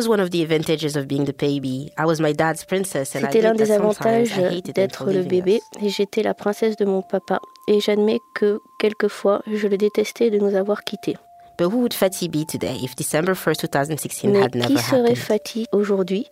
[3.43, 4.35] l'un des avantages
[4.75, 7.41] d'être le bébé et j'étais la princesse de mon papa.
[7.69, 11.17] Et j'admets que quelquefois je le détestais de nous avoir quittés.
[11.59, 15.15] But who would Fatih be today if December 1st, 2016 Mais had never qui serait
[15.15, 16.29] Fatih aujourd'hui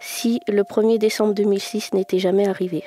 [0.00, 2.84] si le 1er décembre 2006 n'était jamais arrivé?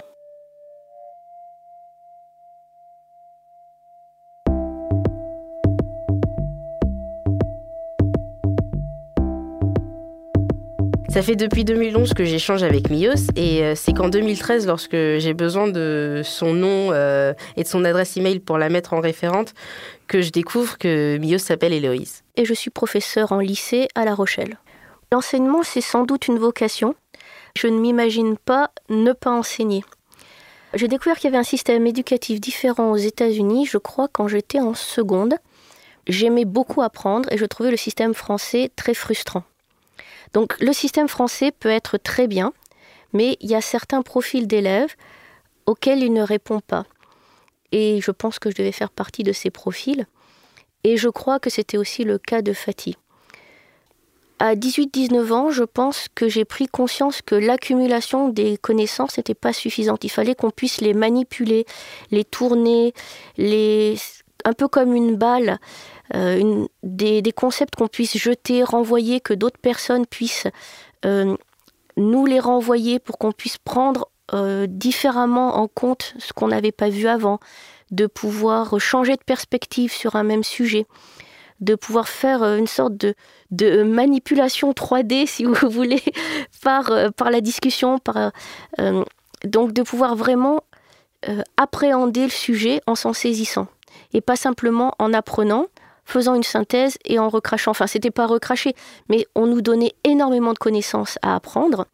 [11.15, 15.33] Ça fait depuis 2011 que j'échange avec Mios et euh, c'est qu'en 2013, lorsque j'ai
[15.33, 19.53] besoin de son nom euh, et de son adresse email pour la mettre en référente,
[20.07, 22.25] que je découvre que Mios s'appelle Héloïse.
[22.35, 24.57] Et je suis professeur en lycée à La Rochelle.
[25.09, 26.95] L'enseignement, c'est sans doute une vocation.
[27.55, 29.85] Je ne m'imagine pas ne pas enseigner.
[30.73, 34.59] J'ai découvert qu'il y avait un système éducatif différent aux États-Unis, je crois, quand j'étais
[34.59, 35.35] en seconde.
[36.09, 39.43] J'aimais beaucoup apprendre et je trouvais le système français très frustrant.
[40.35, 42.51] Donc le système français peut être très bien,
[43.13, 44.93] mais il y a certains profils d'élèves
[45.65, 46.85] auxquels il ne répond pas.
[47.71, 50.05] Et je pense que je devais faire partie de ces profils.
[50.83, 52.97] Et je crois que c'était aussi le cas de Fatih.
[54.39, 59.53] À 18-19 ans, je pense que j'ai pris conscience que l'accumulation des connaissances n'était pas
[59.53, 60.03] suffisante.
[60.03, 61.65] Il fallait qu'on puisse les manipuler,
[62.11, 62.93] les tourner,
[63.37, 63.95] les...
[64.43, 65.59] un peu comme une balle.
[66.13, 70.47] Euh, des, concepts qu'on puisse jeter, renvoyer, que d'autres personnes puissent
[71.05, 71.35] euh,
[71.97, 76.89] nous les renvoyer pour qu'on puisse prendre euh, différemment en compte ce qu'on n'avait pas
[76.89, 77.39] vu avant,
[77.91, 80.85] de pouvoir changer de perspective sur un même sujet,
[81.59, 82.93] de pouvoir faire une sorte
[83.51, 86.03] de, manipulation 3D, si vous voulez,
[86.61, 87.99] par, la discussion,
[89.43, 90.61] donc de pouvoir vraiment
[91.57, 93.67] appréhender le sujet en s'en saisissant,
[94.13, 95.67] et pas simplement en apprenant,
[96.05, 97.71] faisant une synthèse et en recrachant.
[97.71, 98.75] Enfin, c'était pas recracher,
[99.09, 101.87] mais on nous donnait énormément de connaissances à apprendre,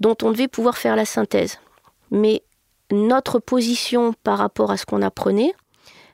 [0.00, 1.58] dont on devait pouvoir faire la synthèse.
[2.10, 2.42] Mais
[2.90, 5.54] notre position par rapport à ce qu'on apprenait,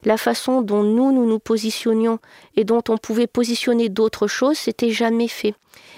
[0.05, 2.19] la façon dont nous, nous nous positionnions
[2.55, 5.55] et dont on pouvait positionner d'autres choses, c'était jamais fait.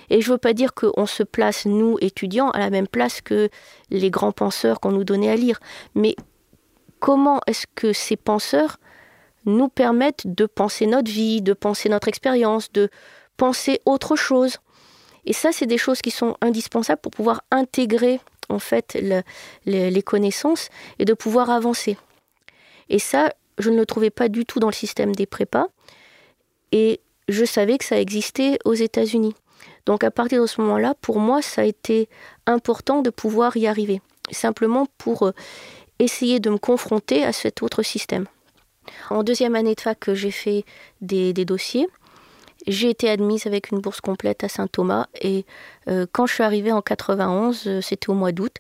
[0.09, 3.21] Et je ne veux pas dire qu'on se place, nous, étudiants, à la même place
[3.21, 3.51] que
[3.91, 5.61] les grands penseurs qu'on nous donnait à lire,
[5.95, 6.17] mais
[7.01, 8.79] comment est-ce que ces penseurs
[9.49, 12.89] nous permettent de penser notre vie, de penser notre expérience, de
[13.37, 14.59] penser autre chose.
[15.25, 18.99] Et ça, c'est des choses qui sont indispensables pour pouvoir intégrer en fait
[19.67, 21.97] les connaissances et de pouvoir avancer.
[22.89, 25.67] Et ça, je ne le trouvais pas du tout dans le système des prépas.
[26.73, 29.35] Et je savais que ça existait aux États-Unis.
[29.87, 32.09] Donc à partir de ce moment-là, pour moi, ça a été
[32.47, 34.01] important de pouvoir y arriver.
[34.31, 35.33] Simplement pour euh,
[35.99, 38.27] essayer de me confronter à cet autre système.
[39.11, 40.65] En deuxième année de fac, j'ai fait
[41.01, 41.89] des, dossiers.
[42.67, 45.47] J'ai été admise avec une bourse complète à Saint-Thomas et
[45.89, 48.57] euh, quand je suis arrivée en 91, euh, c'était au mois d'août,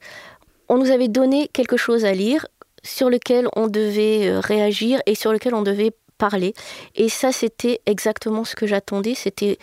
[0.69, 2.47] on nous avait donné quelque chose à lire
[2.83, 6.55] sur lequel on devait euh, réagir et sur lequel on devait parler.
[6.95, 9.15] Et ça, c'était exactement ce que j'attendais.
[9.15, 9.59] C'était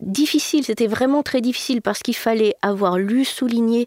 [0.00, 3.86] difficile, c'était vraiment très difficile parce qu'il fallait avoir lu, souligné,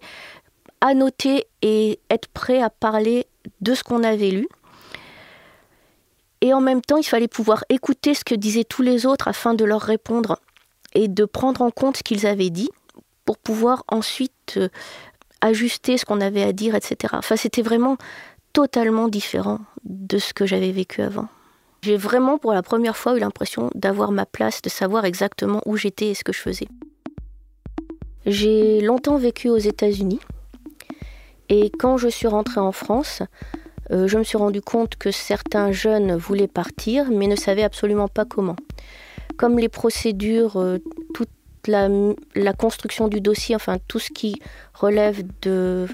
[0.82, 3.26] annoté et être prêt à parler
[3.62, 4.47] de ce qu'on avait lu.
[6.44, 9.54] Et en même temps, il fallait pouvoir écouter ce que disaient tous les autres afin
[9.54, 10.42] de leur répondre
[10.94, 12.70] et de prendre en compte ce qu'ils avaient dit
[13.24, 14.68] pour pouvoir ensuite euh,
[15.40, 17.14] ajuster ce qu'on avait à dire, etc.
[17.18, 17.96] Enfin, c'était vraiment
[18.52, 21.30] totalement différent de ce que j'avais vécu avant.
[21.82, 25.78] J'ai vraiment pour la première fois eu l'impression d'avoir ma place, de savoir exactement où
[25.78, 26.68] j'étais et ce que je faisais.
[28.26, 30.20] J'ai longtemps vécu aux États-Unis
[31.48, 33.24] et quand je suis rentrée en France,
[33.94, 38.08] euh, je me suis rendu compte que certains jeunes voulaient partir, mais ne savaient absolument
[38.08, 38.56] pas comment.
[39.38, 40.80] Comme les procédures, euh,
[41.14, 41.26] tout
[41.68, 41.89] la,
[42.36, 44.36] la construction du dossier, enfin tout ce qui
[44.74, 45.88] relève de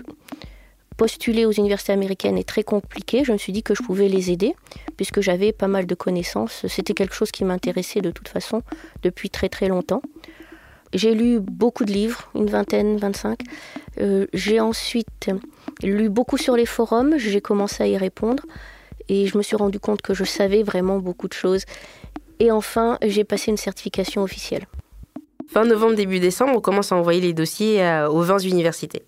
[0.97, 3.23] postuler aux universités américaines est très compliqué.
[3.23, 4.53] Je me suis dit que je pouvais les aider
[4.97, 6.65] puisque j'avais pas mal de connaissances.
[6.67, 8.63] C'était quelque chose qui m'intéressait de toute façon
[9.03, 10.01] depuis très très longtemps.
[10.93, 13.39] J'ai lu beaucoup de livres, une vingtaine, 25.
[13.99, 15.29] Euh, j'ai ensuite
[15.83, 18.43] lu beaucoup sur les forums, j'ai commencé à y répondre
[19.07, 21.63] et je me suis rendu compte que je savais vraiment beaucoup de choses.
[22.39, 24.65] Et enfin, j'ai passé une certification officielle.
[25.47, 29.03] Fin novembre, début décembre, on commence à envoyer les dossiers aux 20 universités.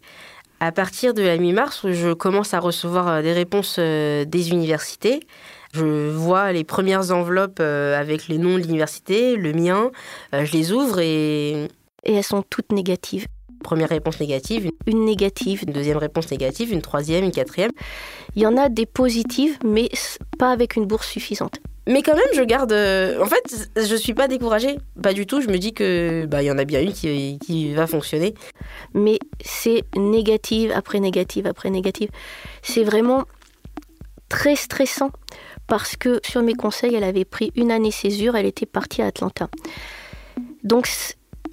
[0.64, 5.22] À partir de la mi-mars, je commence à recevoir euh, des réponses euh, des universités.
[5.74, 9.92] Je vois les premières enveloppes euh, avec les noms de l'université, le mien,
[10.34, 11.68] je les ouvre et...
[12.04, 13.28] Et elles sont toutes négatives.
[13.64, 14.72] Première réponse négative.
[14.88, 15.64] Une négative.
[15.68, 17.72] Une deuxième réponse négative, une troisième, une quatrième.
[18.36, 19.90] Il y en a des positives, mais
[20.40, 21.60] pas avec une bourse suffisante.
[21.88, 22.72] Mais quand même, je garde.
[22.74, 25.42] En fait, je suis pas découragée, pas du tout.
[25.42, 28.34] Je me dis que bah il y en a bien une qui, qui va fonctionner.
[28.94, 32.10] Mais c'est négative après négative après négative.
[32.62, 33.26] C'est vraiment
[34.30, 35.12] très stressant
[35.72, 39.06] parce que sur mes conseils, elle avait pris une année césure, elle était partie à
[39.06, 39.48] Atlanta.
[40.66, 40.86] Donc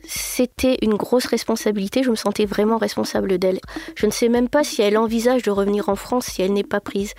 [0.04, 3.60] c'était une grosse responsabilité, je me sentais vraiment responsable d'elle.
[3.94, 6.64] Je ne sais même pas si elle envisage de revenir en France si elle n'est
[6.64, 7.12] pas prise.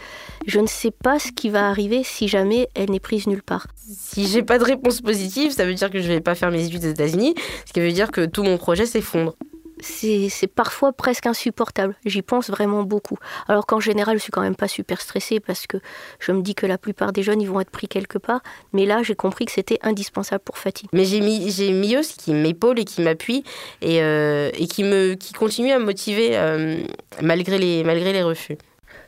[0.45, 3.67] Je ne sais pas ce qui va arriver si jamais elle n'est prise nulle part.
[3.77, 6.65] Si j'ai pas de réponse positive, ça veut dire que je vais pas faire mes
[6.65, 7.33] études aux États-Unis,
[7.65, 9.37] ce qui veut dire que tout mon projet s'effondre
[9.81, 11.95] c'est parfois presque insupportable.
[12.05, 13.17] J'y pense vraiment beaucoup.
[13.47, 15.77] Alors qu'en général, je suis quand même pas super stressée parce que
[16.19, 18.41] je me dis que la plupart des jeunes, ils vont être pris quelque part.
[18.73, 20.87] Mais là, j'ai compris que c'était indispensable pour Fatih.
[20.93, 23.43] Mais j'ai mis, j'ai Mios qui m'épaule et qui m'appuie
[23.81, 26.81] et, euh, et, qui, me, qui continue à me motiver euh,
[27.21, 28.57] malgré, les, malgré les refus.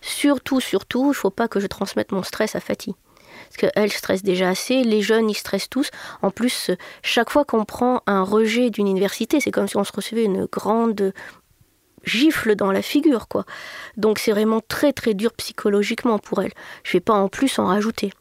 [0.02, 2.96] Surtout, surtout, il ne faut pas que je transmette mon stress à Fatih
[3.52, 5.90] parce qu'elle stresse déjà assez, les jeunes ils stressent tous.
[6.22, 6.72] En plus,
[7.04, 10.46] chaque fois qu'on prend un rejet d'une université, c'est comme si on se recevait une
[10.46, 11.14] grande
[12.06, 13.46] gifle dans la figure, quoi.
[13.98, 16.54] Donc c'est vraiment très très dur psychologiquement pour elle.
[16.84, 18.14] Je vais pas en plus en rajouter.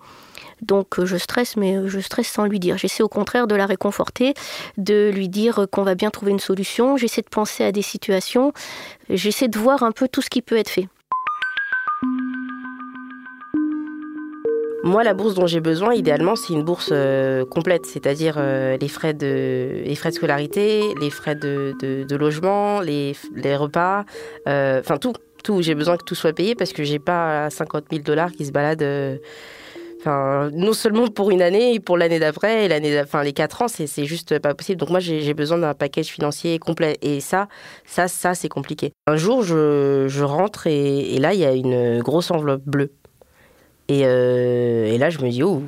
[0.62, 2.76] Donc je stresse, mais je stresse sans lui dire.
[2.76, 4.34] J'essaie au contraire de la réconforter,
[4.78, 6.96] de lui dire qu'on va bien trouver une solution.
[6.96, 8.52] J'essaie de penser à des situations.
[9.08, 10.88] J'essaie de voir un peu tout ce qui peut être fait.
[14.82, 18.88] Moi, la bourse dont j'ai besoin, idéalement, c'est une bourse euh, complète, c'est-à-dire euh, les
[18.88, 24.04] frais de les frais de scolarité, les frais de, de, logement, les, les repas,
[24.48, 25.12] euh, enfin tout,
[25.44, 25.60] tout.
[25.60, 28.52] J'ai besoin que tout soit payé parce que j'ai pas 50 000 dollars qui se
[28.52, 29.20] baladent.
[30.00, 34.54] Enfin, non seulement pour une année, pour l'année d'après, les quatre ans, c'est juste pas
[34.54, 34.80] possible.
[34.80, 36.96] Donc moi, j'ai besoin d'un package financier complet.
[37.02, 37.48] Et ça,
[37.84, 38.92] ça, ça, c'est compliqué.
[39.06, 42.92] Un jour, je, rentre et là, il y a une grosse enveloppe bleue
[43.90, 45.62] euh, et, là, je me dis, oh,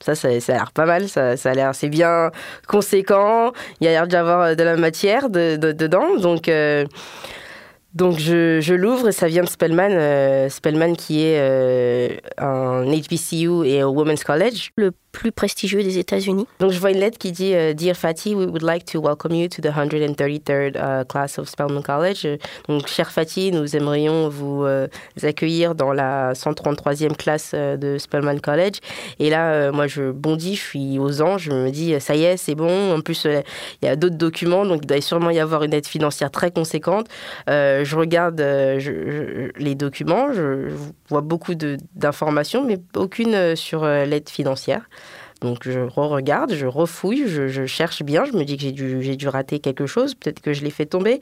[0.00, 2.30] ça, ça, a l'air pas mal, ça, a l'air, c'est bien
[2.68, 6.16] conséquent, il y a l'air d'y avoir de la matière dedans.
[6.16, 6.84] Donc, euh,
[7.94, 13.66] donc je, je l'ouvre et ça vient de Spellman, euh, Spellman qui est un HBCU
[13.66, 14.72] et un Women's College.
[14.76, 16.46] Le plus prestigieux des États-Unis.
[16.58, 19.32] Donc je vois une lettre qui dit euh, Dear Fatih, we would like to welcome
[19.32, 22.26] you to the 133rd uh, class of Spelman College.
[22.68, 24.88] Donc cher Fatih, nous aimerions vous, euh,
[25.22, 28.80] accueillir dans la 133e classe euh, de Spelman College.
[29.20, 32.36] Et là, moi je bondis, je suis aux anges, je me dis ça y est,
[32.36, 32.92] c'est bon.
[32.92, 35.86] En plus, il y a d'autres documents, donc il doit sûrement y avoir une aide
[35.86, 37.06] financière très conséquente.
[37.46, 40.70] je regarde les documents, je
[41.08, 44.82] vois beaucoup d'informations, mais aucune sur l'aide financière.
[45.44, 49.28] Donc je re-regarde, je refouille, je, cherche bien, je me dis que j'ai dû, dû
[49.28, 51.20] rater quelque chose, peut-être que je l'ai fait tomber,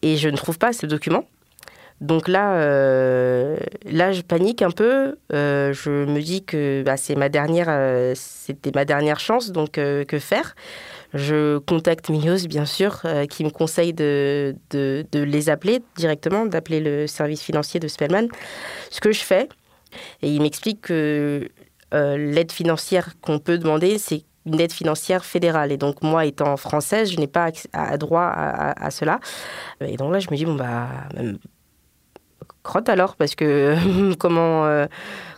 [0.00, 1.24] et je ne trouve pas ce document.
[2.00, 5.18] Donc là, euh, là, je panique un peu.
[5.34, 9.52] Euh, je me dis que bah, c'est ma dernière, euh, c'était ma dernière chance.
[9.52, 10.54] Donc que faire?
[11.12, 17.06] Je contacte Mios, bien sûr, qui me conseille de, de, les appeler directement, d'appeler le
[17.06, 18.28] service financier de Spellman.
[18.90, 19.48] Ce que je fais,
[20.22, 21.48] et il m'explique que
[21.92, 25.72] l'aide financière qu'on peut demander, c'est une aide financière fédérale.
[25.72, 29.20] Et donc, moi, étant française, je n'ai pas à, droit à, cela.
[29.80, 30.88] Et donc là, je me dis, bon, bah,
[32.62, 33.74] crotte alors, parce que
[34.18, 34.86] comment, euh,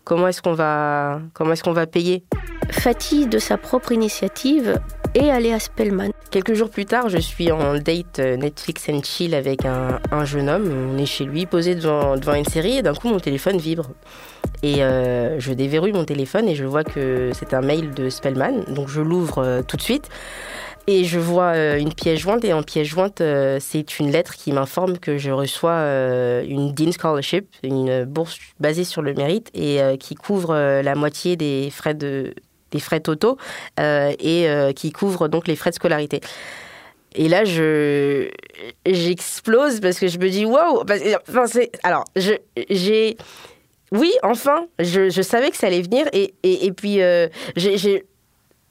[0.04, 1.20] comment est-ce qu'on va,
[1.52, 2.24] est-ce qu'on va payer?
[2.70, 4.78] Fatih, de sa propre initiative,
[5.14, 6.10] est allé à Spellman.
[6.30, 10.48] Quelques jours plus tard, je suis en date euh, Netflix and chill avec un, jeune
[10.48, 10.94] homme.
[10.94, 13.90] On est chez lui, posé devant, devant une série, et d'un coup, mon téléphone vibre.
[14.62, 18.64] Et euh, je déverrouille mon téléphone et je vois que c'est un mail de Spellman.
[18.68, 20.08] Donc je l'ouvre euh, tout de suite.
[20.86, 23.22] Et je vois une pièce jointe, et en pièce jointe,
[23.60, 25.84] c'est une lettre qui m'informe que je reçois
[26.42, 31.70] une Dean Scholarship, une bourse basée sur le mérite, et qui couvre la moitié des
[31.70, 32.34] frais de,
[32.70, 33.36] des frais totaux
[33.78, 36.20] euh, et euh, qui couvre donc les frais de scolarité.
[37.14, 38.28] Et là, je
[38.86, 40.84] j'explose parce que je me dis waouh.
[41.28, 43.16] Enfin, c'est alors j'ai
[43.92, 47.26] oui, enfin, je, je, savais que ça allait venir et, et, puis euh,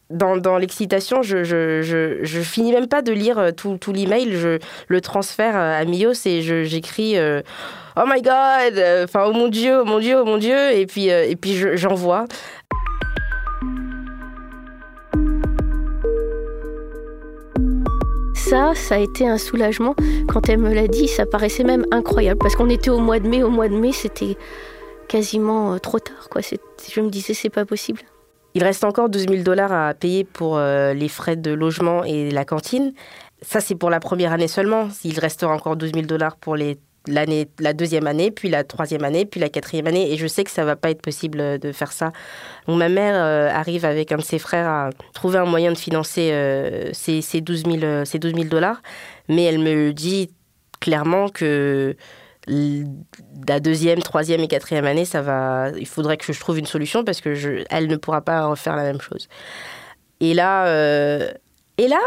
[0.09, 1.81] dans, dans l'excitation, je, je,
[2.23, 6.41] je, finis même pas de lire tout, tout l'email, je le transfère à Mios et
[6.63, 7.17] j'écris
[7.97, 11.07] Oh my God, enfin oh mon Dieu, oh mon Dieu, oh mon Dieu, et puis,
[11.07, 12.23] et puis j'envoie.
[18.49, 19.93] Ça, ça a été un soulagement.
[20.27, 23.27] Quand elle me l'a dit, ça paraissait même incroyable parce qu'on était au mois de
[23.27, 23.43] mai.
[23.43, 24.37] Au mois de mai, c'était
[25.07, 26.29] quasiment euh, trop tard.
[26.31, 26.41] Quoi.
[26.41, 28.01] Je me disais, c'est pas possible.
[28.55, 32.31] Il reste encore 12 000 dollars à payer pour euh, les frais de logement et
[32.31, 32.93] la cantine.
[33.43, 34.87] Ça, c'est pour la première année seulement.
[35.03, 36.79] Il restera encore 12 000 dollars pour les
[37.13, 40.11] l'année, la deuxième année, puis la troisième année, puis la quatrième année.
[40.11, 42.11] Et je sais que ça va pas être possible de faire ça.
[42.67, 45.77] Donc, ma mère euh, arrive avec un de ses frères à trouver un moyen de
[45.77, 48.81] financer euh, ces, ces, 12 000, ces 12 000 dollars.
[49.27, 50.31] Mais elle me dit
[50.79, 51.95] clairement que
[52.47, 55.69] la deuxième, troisième et quatrième année, ça va.
[55.77, 58.83] Il faudrait que je trouve une solution parce que elle ne pourra pas refaire la
[58.83, 59.27] même chose.
[60.19, 61.31] Et là, euh,
[61.77, 61.99] et là,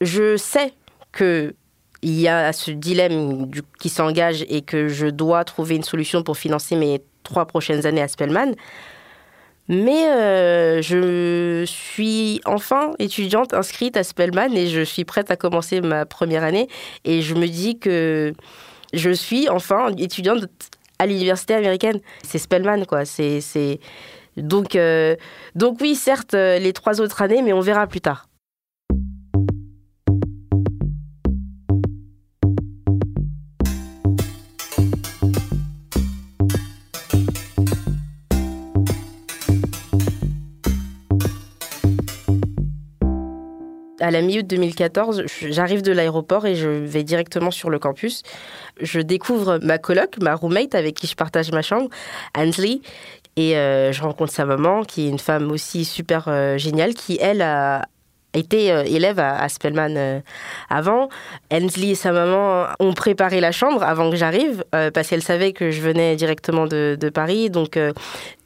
[0.00, 0.72] je sais
[1.12, 1.54] que
[2.02, 3.50] il y a ce dilemme
[3.80, 8.02] qui s'engage et que je dois trouver une solution pour financer mes trois prochaines années
[8.02, 8.54] à Spellman.
[9.68, 15.80] Mais euh, je suis enfin étudiante inscrite à Spellman et je suis prête à commencer
[15.80, 16.68] ma première année.
[17.04, 18.32] Et je me dis que
[18.92, 20.46] je suis enfin étudiante
[20.98, 22.00] à l'université américaine.
[22.24, 23.04] C'est Spellman, quoi.
[23.04, 23.78] C'est,
[24.36, 25.14] Donc, euh,
[25.54, 28.26] donc oui, certes, les trois autres années, mais on verra plus tard.
[44.02, 48.22] À la mi-août 2014, j'arrive de l'aéroport et je vais directement sur le campus.
[48.80, 51.88] Je découvre ma coloc, ma roommate avec qui je partage ma chambre,
[52.36, 52.80] Ansley,
[53.36, 57.16] et euh, je rencontre sa maman, qui est une femme aussi super euh, géniale, qui,
[57.20, 57.86] elle, a
[58.34, 60.22] été euh, élève à, Spellman
[60.68, 61.08] avant.
[61.52, 65.70] Ansley et sa maman ont préparé la chambre avant que j'arrive, parce qu'elle savait que
[65.70, 67.50] je venais directement de, de Paris.
[67.50, 67.78] Donc,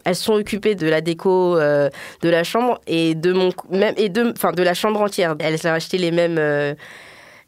[0.06, 1.90] elles sont occupées de la déco euh,
[2.22, 5.34] de la chambre et de mon même et de enfin de la chambre entière.
[5.40, 6.74] Elles ont acheté les mêmes euh,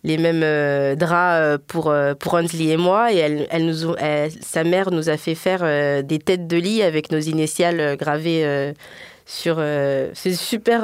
[0.03, 3.95] les mêmes euh, draps pour pour Ansley et moi et elle, elle nous
[4.41, 5.63] sa mère nous a fait faire
[6.03, 8.75] des têtes de lit avec nos initiales gravées
[9.25, 9.63] sur
[10.15, 10.81] c'est super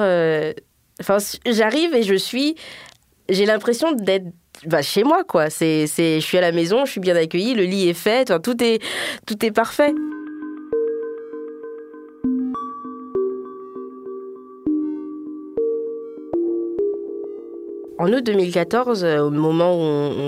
[1.01, 2.55] enfin j'arrive et je suis
[3.29, 4.27] j'ai l'impression d'être
[4.66, 7.64] bah, chez moi quoi c'est je suis à la maison je suis bien accueillie le
[7.64, 8.81] lit est fait tout est
[9.27, 9.93] tout est parfait
[17.97, 19.77] En août 2014, euh, au moment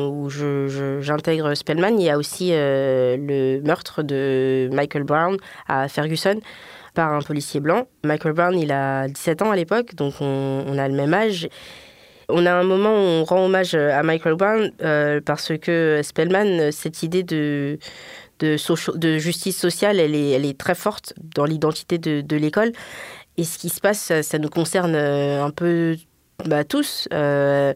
[0.08, 5.36] où, j'intègre Spellman, il y a aussi euh, le meurtre de Michael Brown
[5.66, 6.40] à Ferguson
[6.94, 7.88] par un policier blanc.
[8.04, 11.48] Michael Brown, il a 17 ans à l'époque, donc on, a le même âge.
[12.28, 16.70] On a un moment où on rend hommage à Michael Brown euh, parce que Spellman,
[16.70, 17.78] cette idée de,
[19.18, 22.70] justice sociale, elle est, très forte dans l'identité de, de l'école.
[23.36, 25.96] Et ce qui se passe, ça nous concerne un peu
[26.44, 27.72] bah, tous, euh,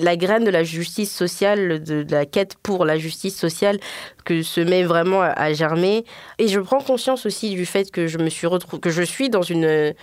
[0.00, 3.78] la graine de la justice sociale, de, la quête pour la justice sociale,
[4.24, 6.04] que se met vraiment à, germer.
[6.38, 8.46] Et je prends conscience aussi du fait que je me suis
[8.80, 9.94] que je suis dans une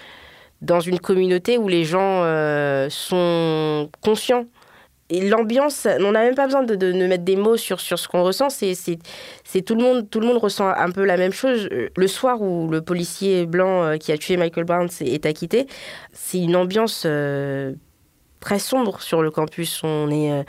[0.62, 4.46] dans une communauté où les gens euh, sont conscients
[5.20, 8.24] l'ambiance, on n'a même pas besoin de, de, mettre des mots sur, sur ce qu'on
[8.24, 8.50] ressent.
[8.50, 11.68] C'est, c'est, tout le monde, tout le monde ressent un peu la même chose.
[11.70, 15.68] Le soir où le policier blanc euh, qui a tué Michael Brown est acquitté,
[16.14, 17.74] c'est une ambiance euh,
[18.40, 19.82] très sombre sur le campus.
[19.84, 20.44] On est euh,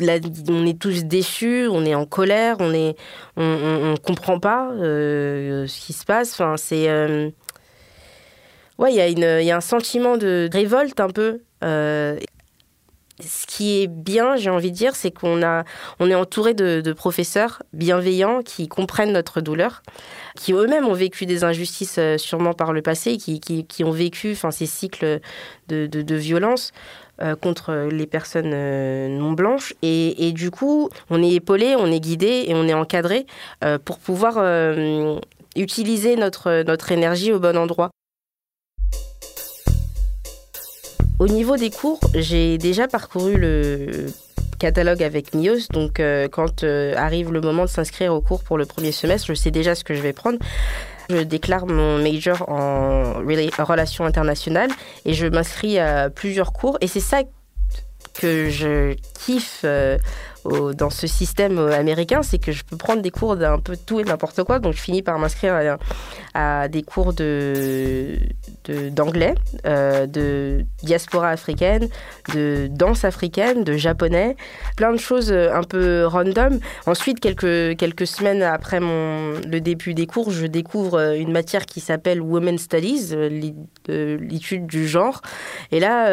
[0.00, 2.96] on est tous déçus, on est en colère, on est,
[3.36, 6.32] on, comprend pas ce qui se passe.
[6.32, 6.88] Enfin, c'est,
[8.78, 11.40] ouais, il y y a un sentiment de révolte un peu
[13.26, 15.64] ce qui est bien, j'ai envie de dire, c'est qu'on a,
[16.00, 19.82] on est entouré de, professeurs bienveillants qui comprennent notre douleur,
[20.36, 24.32] qui eux-mêmes ont vécu des injustices euh, sûrement par le passé, qui, qui, ont vécu
[24.32, 25.20] enfin, ces cycles
[25.68, 26.72] de, de, violence.
[27.20, 31.92] Euh, contre les personnes euh, non blanches et, et, du coup on est épaulé, on
[31.92, 33.26] est guidé et on est encadré
[33.84, 34.38] pour pouvoir
[35.54, 37.90] utiliser notre, notre énergie au bon endroit.
[41.22, 44.06] Au niveau des cours, j'ai déjà parcouru le
[44.58, 48.58] catalogue avec MIOS, donc euh, quand euh, arrive le moment de s'inscrire au cours pour
[48.58, 50.40] le premier semestre, je sais déjà ce que je vais prendre.
[51.10, 54.70] Je déclare mon major en relations internationales
[55.04, 57.22] et je m'inscris à plusieurs cours et c'est ça
[58.14, 59.64] que je kiffe
[60.44, 64.04] dans ce système américain, c'est que je peux prendre des cours d'un peu tout et
[64.04, 64.58] n'importe quoi.
[64.58, 65.78] Donc je finis par m'inscrire
[66.34, 68.18] à, des cours de
[68.70, 69.34] d'anglais,
[69.66, 71.88] euh, de diaspora africaine,
[72.34, 74.36] de danse africaine, de japonais,
[74.76, 76.58] plein de choses euh, un peu random.
[76.86, 81.66] Ensuite, quelques, quelques semaines après mon, le début des cours, je découvre euh, une matière
[81.66, 83.14] qui s'appelle Women's Studies,
[83.88, 85.22] l'étude du genre.
[85.70, 86.08] Et là,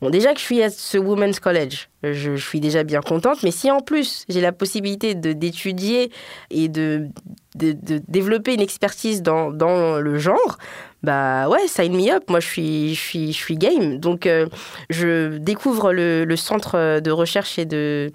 [0.00, 3.50] Bon, déjà que je suis à ce Women's College, je, suis déjà bien contente, mais
[3.50, 6.10] si en plus j'ai la possibilité d'étudier
[6.50, 7.08] et de,
[7.56, 7.74] de,
[8.06, 10.58] développer une expertise dans, dans, le genre,
[11.02, 13.98] bah ouais, sign me up, moi je suis, je suis, je suis game.
[13.98, 14.46] Donc euh,
[14.90, 18.12] je découvre le, le, centre de recherche et de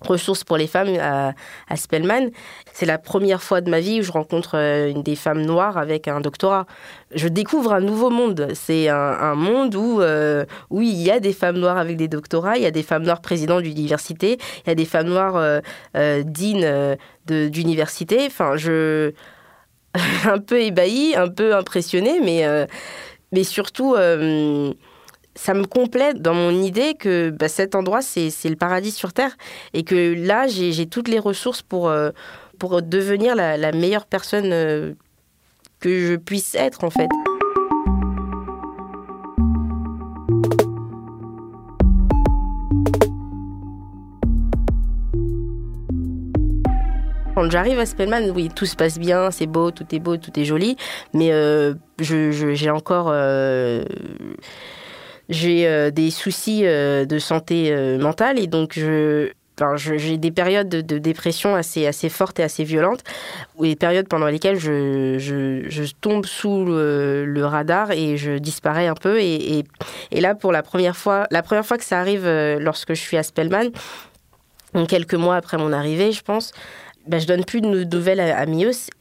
[0.00, 1.34] ressources pour les femmes à,
[1.68, 2.30] à Spellman.
[2.72, 5.78] C'est la première fois de ma vie où je rencontre euh, une des femmes noires
[5.78, 6.66] avec un doctorat.
[7.12, 8.48] Je découvre un nouveau monde.
[8.54, 12.56] C'est un, monde où, euh, oui, il y a des femmes noires avec des doctorats,
[12.56, 15.60] il y a des femmes noires présidentes d'université, il y a des femmes noires euh,
[15.96, 16.96] euh dignes
[17.26, 18.26] d'université.
[18.26, 19.12] Enfin, je...
[20.26, 22.44] un peu ébahie, un peu impressionnée, mais,
[23.32, 23.96] mais surtout
[25.38, 29.36] ça me complète dans mon idée que bah, cet endroit, c'est le paradis sur Terre
[29.72, 32.10] et que là, j'ai toutes les ressources pour, euh,
[32.58, 34.94] pour devenir la, meilleure personne euh,
[35.78, 37.08] que je puisse être, en fait.
[47.36, 50.38] Quand j'arrive à Spellman, oui, tout se passe bien, c'est beau, tout est beau, tout
[50.40, 50.76] est joli,
[51.14, 53.12] mais euh, j'ai encore
[55.28, 59.30] j'ai euh, des soucis euh, de santé euh, mentale et donc je,
[59.76, 63.02] j'ai des périodes de, dépression assez, assez fortes et assez violentes,
[63.56, 68.94] ou des périodes pendant lesquelles je, je, tombe sous le, radar et je disparais un
[68.94, 69.20] peu.
[69.20, 69.64] Et,
[70.12, 72.24] et, là, pour la première fois, la première fois que ça arrive
[72.60, 73.70] lorsque je suis à Spellman,
[74.86, 76.52] quelques mois après mon arrivée, je pense,
[77.08, 78.44] bah, je donne plus de nouvelles à,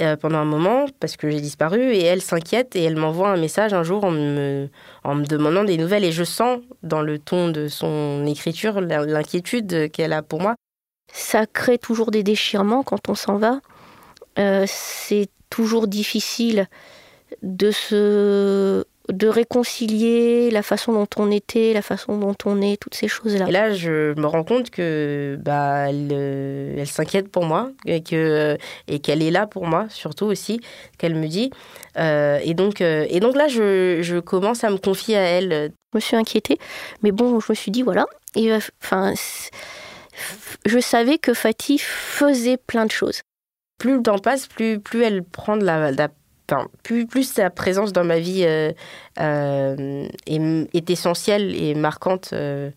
[0.02, 3.36] euh, pendant un moment parce que j'ai disparu et elle s'inquiète et elle m'envoie un
[3.36, 4.70] message un jour en me,
[5.08, 9.90] en me demandant des nouvelles et je sens dans le ton de son écriture l'inquiétude
[9.90, 10.56] qu'elle a pour moi.
[11.14, 13.62] Ça crée toujours des déchirements quand on s'en va.
[14.38, 16.68] Euh, c'est toujours difficile
[17.42, 22.96] de se de réconcilier la façon dont on était, la façon dont on est, toutes
[22.96, 23.46] ces choses-là.
[23.48, 28.04] Et là, je me rends compte que bah, elle, euh, elle s'inquiète pour moi et
[28.04, 30.60] que et qu'elle est là pour moi, surtout aussi,
[30.98, 31.52] qu'elle me dit.
[31.98, 35.72] Euh, et donc euh, et donc là, je, je, commence à me confier à elle.
[35.94, 36.58] Je me suis inquiétée,
[37.02, 38.06] mais bon, je me suis dit voilà.
[38.36, 38.52] Et
[38.84, 39.14] enfin,
[40.66, 43.22] je savais que Fatih faisait plein de choses.
[43.80, 46.10] Plus le temps passe, plus plus elle prend de la, de la
[46.84, 48.72] plus, plus sa présence dans ma vie euh,
[49.20, 52.72] euh, est, essentielle et marquante euh,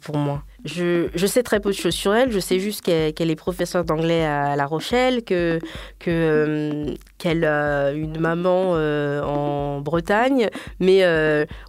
[0.00, 0.42] pour moi.
[0.64, 2.30] Je, je, sais très peu de choses sur elle.
[2.30, 5.58] Je sais juste qu'elle est professeure d'anglais à La Rochelle, que
[5.98, 10.48] qu'elle a une maman en Bretagne.
[10.80, 11.04] Mais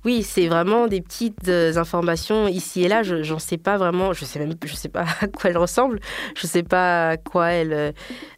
[0.05, 3.03] oui, c'est vraiment des petites informations ici et là.
[3.03, 4.13] Je j'en sais pas vraiment.
[4.13, 5.99] Je sais même je sais pas à quoi elle ressemble.
[6.35, 7.93] Je sais pas à quoi elle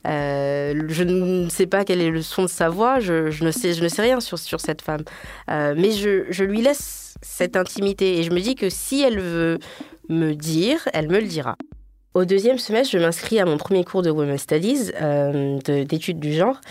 [0.07, 3.73] euh, je ne sais pas quel est le son de sa voix, je, ne, sais,
[3.73, 5.03] je ne sais rien sur, sur cette femme.
[5.49, 9.19] Euh, mais je, je, lui laisse cette intimité et je me dis que si elle
[9.19, 9.59] veut
[10.09, 11.57] me dire, elle me le dira.
[12.13, 16.31] Au deuxième semestre, je m'inscris à mon premier cours de Women's Studies, euh, d'études du
[16.31, 16.61] genre.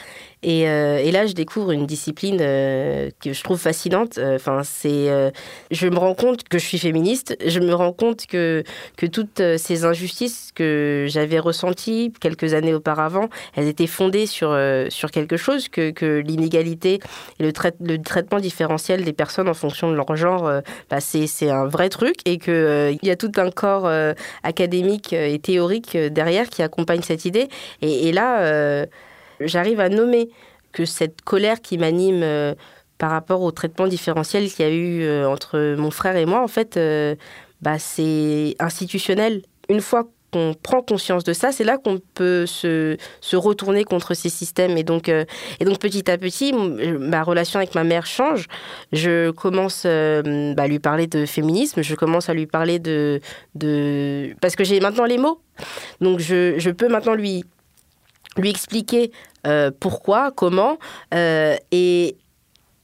[0.44, 4.18] Euh, et, là, je découvre une discipline euh, que je trouve fascinante.
[4.18, 7.36] Euh, enfin, je me rends compte que je suis féministe.
[7.44, 8.62] Je me rends compte que
[8.96, 14.56] que toutes ces injustices que j'avais ressenties quelques années auparavant, elles étaient fondées sur
[14.88, 17.00] sur quelque chose que, que l'inégalité
[17.38, 20.50] et le, le, traitement différentiel des personnes en fonction de leur genre,
[20.90, 23.90] bah, c'est, un vrai truc et que il y a tout un corps
[24.42, 27.48] académique et théorique derrière qui accompagne cette idée.
[27.82, 28.86] Et là
[29.40, 30.28] j'arrive à nommer
[30.74, 32.54] que cette colère qui m'anime euh,
[32.98, 36.42] par rapport au traitement différentiel qu'il y a eu euh, entre mon frère et moi,
[36.42, 37.14] en fait, euh,
[37.62, 39.42] bah, c'est institutionnel.
[39.70, 42.96] Une fois qu'on prend conscience de ça, c'est là qu'on peut se,
[43.32, 44.76] retourner contre ces systèmes.
[44.76, 48.46] Et donc, et donc petit à petit, ma relation avec ma mère change.
[48.92, 53.20] Je commence bah, à lui parler de féminisme, je commence à lui parler de...
[53.54, 54.34] de...
[54.40, 55.40] Parce que j'ai maintenant les mots.
[56.00, 57.44] Donc je, je peux maintenant lui
[58.36, 59.10] lui expliquer
[59.46, 60.78] euh, pourquoi, comment,
[61.12, 62.16] euh, et,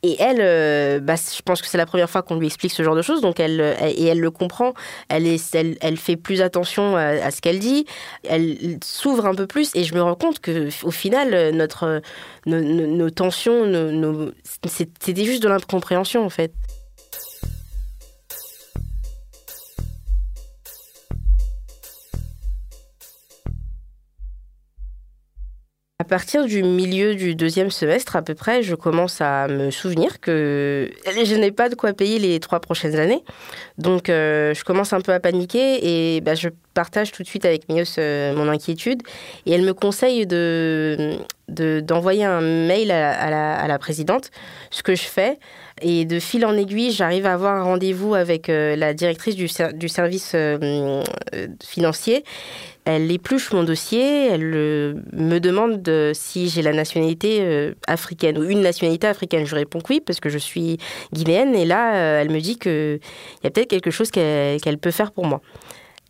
[0.02, 2.82] et elle, euh, bah, je pense que c'est la première fois qu'on lui explique ce
[2.82, 4.74] genre de choses, donc elle, et elle le comprend.
[5.08, 7.86] Elle, est, elle, fait plus attention à, ce qu'elle dit.
[8.28, 12.00] Elle s'ouvre un peu plus, et je me rends compte que au final, notre,
[12.46, 14.30] nos, nos tensions, nos,
[14.66, 16.52] c'était juste de l'incompréhension en fait.
[26.04, 30.90] Partir du milieu du deuxième semestre à peu près, je commence à me souvenir que
[31.06, 33.22] je n'ai pas de quoi payer les trois prochaines années.
[33.76, 37.44] Donc euh, je commence un peu à paniquer et bah, je partage tout de suite
[37.44, 39.02] avec Mios euh, mon inquiétude
[39.46, 44.30] et elle me conseille de, d'envoyer un mail à, à, la, présidente,
[44.70, 45.38] ce que je fais.
[45.82, 49.48] Et de fil en aiguille, j'arrive à avoir un rendez-vous avec euh, la directrice du,
[49.48, 50.36] service
[51.64, 52.24] financier
[52.84, 58.44] elle épluche mon dossier, elle euh, me demande si j'ai la nationalité euh, africaine ou
[58.44, 59.46] une nationalité africaine.
[59.46, 60.78] Je réponds que oui parce que je suis
[61.12, 63.00] guinéenne et là, euh, elle me dit qu'il
[63.44, 65.40] y a peut-être quelque chose qu'elle peut faire pour moi.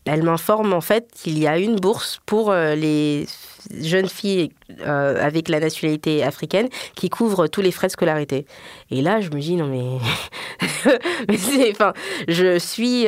[0.05, 3.27] Elle m'informe en fait qu'il y a une bourse pour les
[3.81, 4.51] jeunes filles
[4.85, 8.47] avec la nationalité africaine qui couvre tous les frais de scolarité.
[8.91, 9.99] Et là, je me dis non mais,
[11.29, 11.93] mais enfin,
[12.29, 13.07] je suis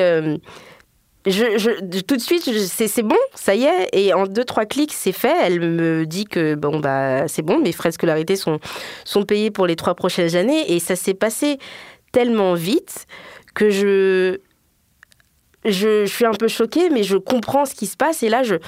[1.26, 3.88] je, tout de suite, c'est bon, ça y est.
[3.92, 5.34] Et en deux, trois clics, c'est fait.
[5.42, 8.58] Elle me dit que bon, bah, c'est bon, mes frais de scolarité sont,
[9.04, 10.72] sont payés pour les trois prochaines années.
[10.72, 11.58] Et ça s'est passé
[12.10, 13.06] tellement vite
[13.54, 14.38] que je,
[15.64, 18.22] je, suis un peu choquée, mais je comprends ce qui se passe.
[18.22, 18.58] Et là, j'ai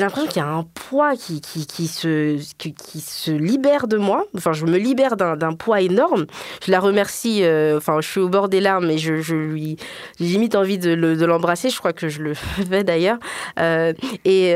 [0.00, 1.40] l'impression qu'il y a un poids qui,
[1.86, 4.26] se, libère de moi.
[4.36, 6.26] Enfin, je me libère d'un poids énorme.
[6.64, 7.44] Je la remercie.
[7.44, 9.76] Euh, enfin, je suis au bord des larmes et je, lui.
[10.18, 11.70] J'ai limite envie de l'embrasser.
[11.70, 12.34] je crois que je le
[12.68, 13.18] fais d'ailleurs.
[13.58, 13.92] Euh,
[14.24, 14.54] et,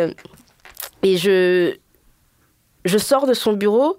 [1.03, 1.75] et je,
[2.85, 3.97] je sors de son bureau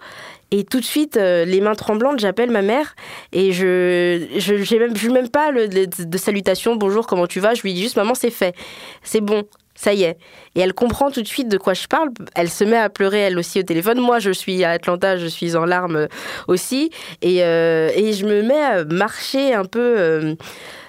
[0.52, 2.96] et tout de suite, euh, les mains tremblantes, j'appelle ma mère
[3.34, 7.54] et je je même, je même pas le, de, salutation, bonjour, comment tu vas?
[7.54, 8.56] Je lui dis juste, maman, c'est fait,
[9.04, 9.44] c'est bon,
[9.76, 10.18] ça y est.
[10.56, 12.10] Et elle comprend tout de suite de quoi je parle.
[12.34, 14.00] Elle se met à pleurer elle aussi au téléphone.
[14.00, 16.08] Moi, je suis à Atlanta, je suis en larmes
[16.48, 16.92] aussi.
[17.22, 19.96] Et, euh, et je me mets à marcher un peu.
[19.98, 20.36] Euh,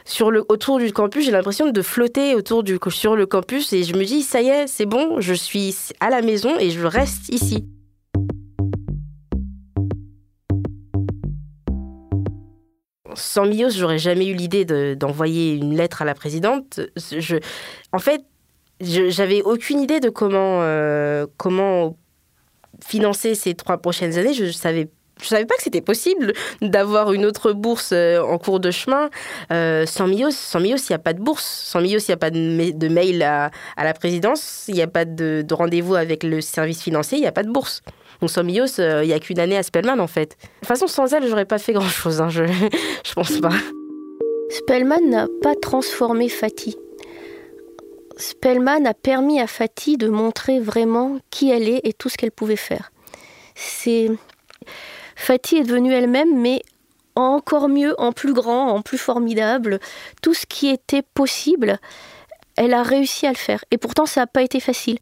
[0.04, 3.82] sur le, autour du campus, j'ai l'impression de flotter autour du, sur le campus et
[3.82, 6.86] je me dis, ça y est, c'est bon, je suis à la maison et je
[6.86, 7.66] reste ici.
[13.18, 14.64] Sans Mios, j'aurais jamais eu l'idée
[14.96, 16.80] d'envoyer une lettre à la présidente.
[17.92, 18.22] En fait,
[18.80, 21.96] j'avais aucune idée de comment, euh, comment
[22.84, 24.34] financer ces trois prochaines années.
[24.34, 24.88] Je savais
[25.20, 29.10] je savais pas que c'était possible d'avoir une autre bourse euh, en cours de chemin.
[29.52, 31.44] Euh, sans Mios, sans Mios, il n'y a pas de bourse.
[31.44, 34.64] Sans Mios, il n'y a pas de, mail à, la présidence.
[34.68, 37.18] Il n'y a pas de, de rendez-vous avec le service financier.
[37.18, 37.82] Il n'y a pas de bourse.
[38.20, 40.36] Donc sans Mios, euh, il n'y a qu'une année à Spellman en fait.
[40.40, 42.44] De toute façon, sans elle, j'aurais pas fait grand chose, hein, je,
[43.04, 43.52] je pense pas.
[44.50, 46.76] Spellman n'a pas transformé Fatih.
[48.16, 52.32] Spellman a permis à Fatih de montrer vraiment qui elle est et tout ce qu'elle
[52.32, 52.90] pouvait faire.
[53.54, 54.10] C'est
[55.14, 56.62] Fatih est devenue elle-même, mais
[57.14, 59.80] encore mieux, en plus grand, en plus formidable.
[60.22, 61.78] Tout ce qui était possible,
[62.56, 63.64] elle a réussi à le faire.
[63.70, 64.98] Et pourtant, ça n'a pas été facile.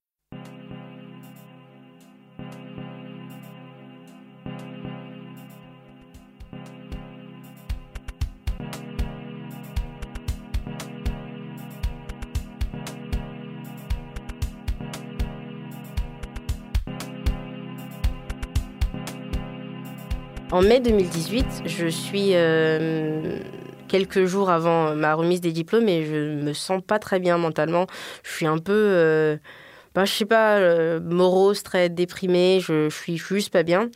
[20.56, 23.40] En mai 2018, je suis euh,
[23.88, 27.86] quelques jours avant ma remise des diplômes et je me sens pas très bien mentalement.
[28.22, 29.36] Je suis un peu, euh,
[29.94, 32.60] bah, je sais pas, euh, morose, très déprimée.
[32.60, 33.90] Je, je suis juste pas bien.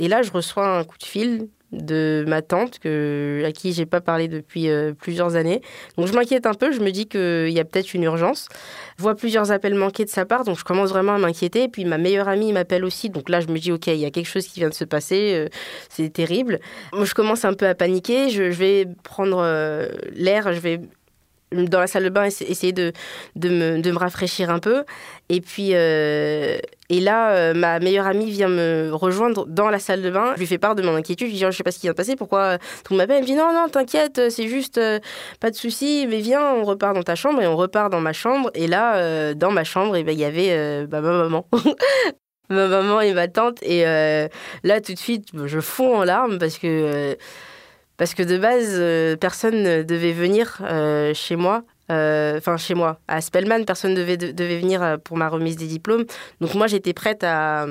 [0.00, 3.86] Et là, je reçois un coup de fil de ma tante que, à qui j'ai
[3.86, 5.62] pas parlé depuis euh, plusieurs années.
[5.96, 8.48] Donc je m'inquiète un peu, je me dis qu'il y a peut-être une urgence.
[8.98, 11.68] Je vois plusieurs appels manqués de sa part, donc je commence vraiment à m'inquiéter.
[11.68, 14.10] Puis ma meilleure amie m'appelle aussi, donc là je me dis ok, il y a
[14.10, 15.48] quelque chose qui vient de se passer, euh,
[15.88, 16.60] c'est terrible.
[16.92, 20.80] Moi je commence un peu à paniquer, je, vais prendre euh, l'air, je vais
[21.52, 22.92] dans la salle de bain, essayer de,
[23.36, 24.84] de, me, de me rafraîchir un peu.
[25.28, 25.72] Et puis,
[26.92, 30.32] et là, euh, ma meilleure amie vient me rejoindre dans la salle de bain.
[30.34, 31.26] Je lui fais part de mon inquiétude.
[31.28, 33.16] Je lui dis, oh, je sais pas ce qui vient de passer, pourquoi tout m'appelle.
[33.16, 35.00] Elle me dit, non, non, t'inquiète, c'est juste, euh,
[35.40, 37.40] pas de souci, mais viens, on repart dans ta chambre.
[37.42, 38.50] Et on repart dans ma chambre.
[38.54, 41.48] Et là, dans ma chambre, eh ben, il y avait bah, ma maman.
[42.50, 43.62] ma maman et ma tante.
[43.62, 47.16] Et là, tout de suite, je fonds en larmes parce que
[48.02, 51.62] parce que de base, euh, personne ne devait venir euh, chez moi.
[51.92, 56.04] Euh, enfin, chez moi, à Spellman, personne devait, devait venir pour ma remise des diplômes.
[56.40, 57.66] Donc moi, j'étais prête à,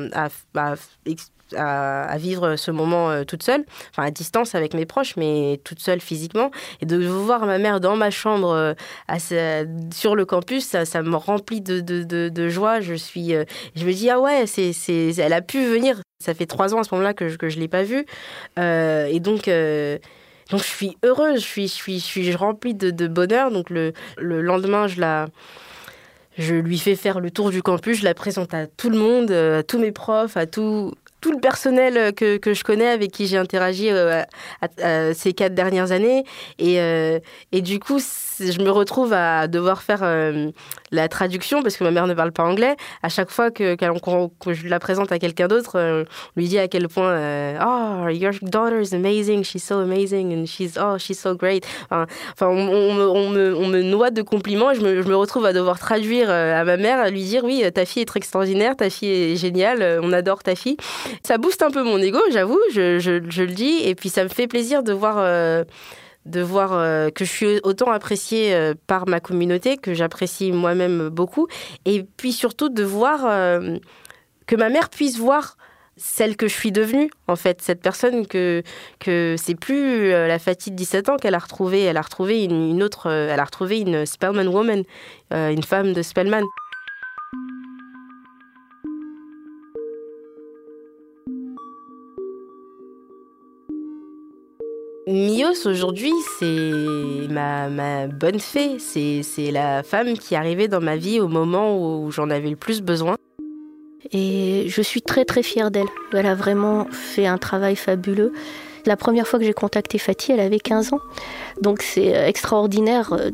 [2.17, 6.51] vivre ce moment toute seule, enfin à distance avec mes proches, mais toute seule physiquement.
[6.81, 8.75] Et de voir ma mère dans ma chambre
[9.93, 12.79] sur le campus, ça, me remplit de, joie.
[12.79, 13.33] Je, suis,
[13.75, 14.45] je me dis, ah ouais,
[15.17, 16.01] elle a pu venir.
[16.23, 18.05] Ça fait trois ans à ce moment-là que je ne l'ai pas vue.
[18.57, 19.49] et donc...
[20.51, 23.49] Donc je suis heureuse, je suis, je suis, je suis remplie de, de bonheur.
[23.51, 25.27] Donc le, le, lendemain, je la...
[26.37, 29.31] Je lui fais faire le tour du campus, je la présente à tout le monde,
[29.31, 33.11] euh, à tous mes profs, à, tout, tout le personnel que, que je connais, avec
[33.11, 33.89] qui j'ai interagi
[35.13, 36.23] ces quatre dernières années.
[36.57, 36.77] Et,
[37.51, 37.99] et du coup,
[38.41, 40.03] je me retrouve à devoir faire
[40.91, 42.75] la traduction parce que ma mère ne parle pas anglais.
[43.03, 46.67] À chaque fois que, que je la présente à quelqu'un d'autre, on lui dit à
[46.67, 47.17] quel point
[47.61, 51.65] Oh, your daughter is amazing, she's so amazing, and she's, oh, she's so great.
[51.89, 52.07] Enfin,
[52.41, 56.63] on, me, noie de compliments et je me, je me retrouve à devoir traduire à
[56.63, 60.11] ma mère, à lui dire Oui, ta fille est extraordinaire, ta fille est géniale, on
[60.13, 60.77] adore ta fille.
[61.23, 64.29] Ça booste un peu mon ego, j'avoue, je, je, le dis, et puis ça me
[64.29, 65.17] fait plaisir de voir
[66.25, 71.09] de voir euh, que je suis autant appréciée euh, par ma communauté, que j'apprécie moi-même
[71.09, 71.47] beaucoup,
[71.85, 73.77] et puis surtout de voir euh,
[74.45, 75.57] que ma mère puisse voir
[75.97, 78.63] celle que je suis devenue, en fait, cette personne que,
[78.99, 82.81] que c'est plus la fatigue de 17 ans qu'elle a retrouvée, elle a retrouvé une,
[82.81, 84.83] autre, elle a retrouvé une Spellman woman,
[85.31, 86.43] une femme de Spellman.
[95.11, 98.79] Mios aujourd'hui, c'est ma, bonne fée.
[98.79, 102.81] C'est la femme qui arrivée dans ma vie au moment où j'en avais le plus
[102.81, 103.15] besoin.
[104.13, 105.87] Et je suis très très fière d'elle.
[106.13, 108.31] Elle a vraiment fait un travail fabuleux.
[108.85, 111.01] La première fois que j'ai contacté Fatih, elle avait 15 ans.
[111.61, 113.31] Donc c'est extraordinaire euh,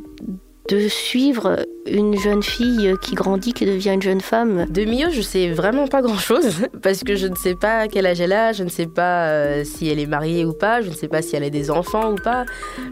[0.70, 4.66] de suivre une jeune fille qui grandit, qui devient une jeune femme.
[4.70, 8.06] De Mio, je sais vraiment pas grand chose parce que je ne sais pas quel
[8.06, 10.90] âge elle a, je ne sais pas euh, si elle est mariée ou pas, je
[10.90, 12.46] ne sais pas si elle a des enfants ou pas.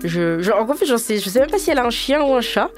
[0.04, 2.34] Je, en fait, je sais, je sais même pas si elle a un chien ou
[2.34, 2.70] un chat.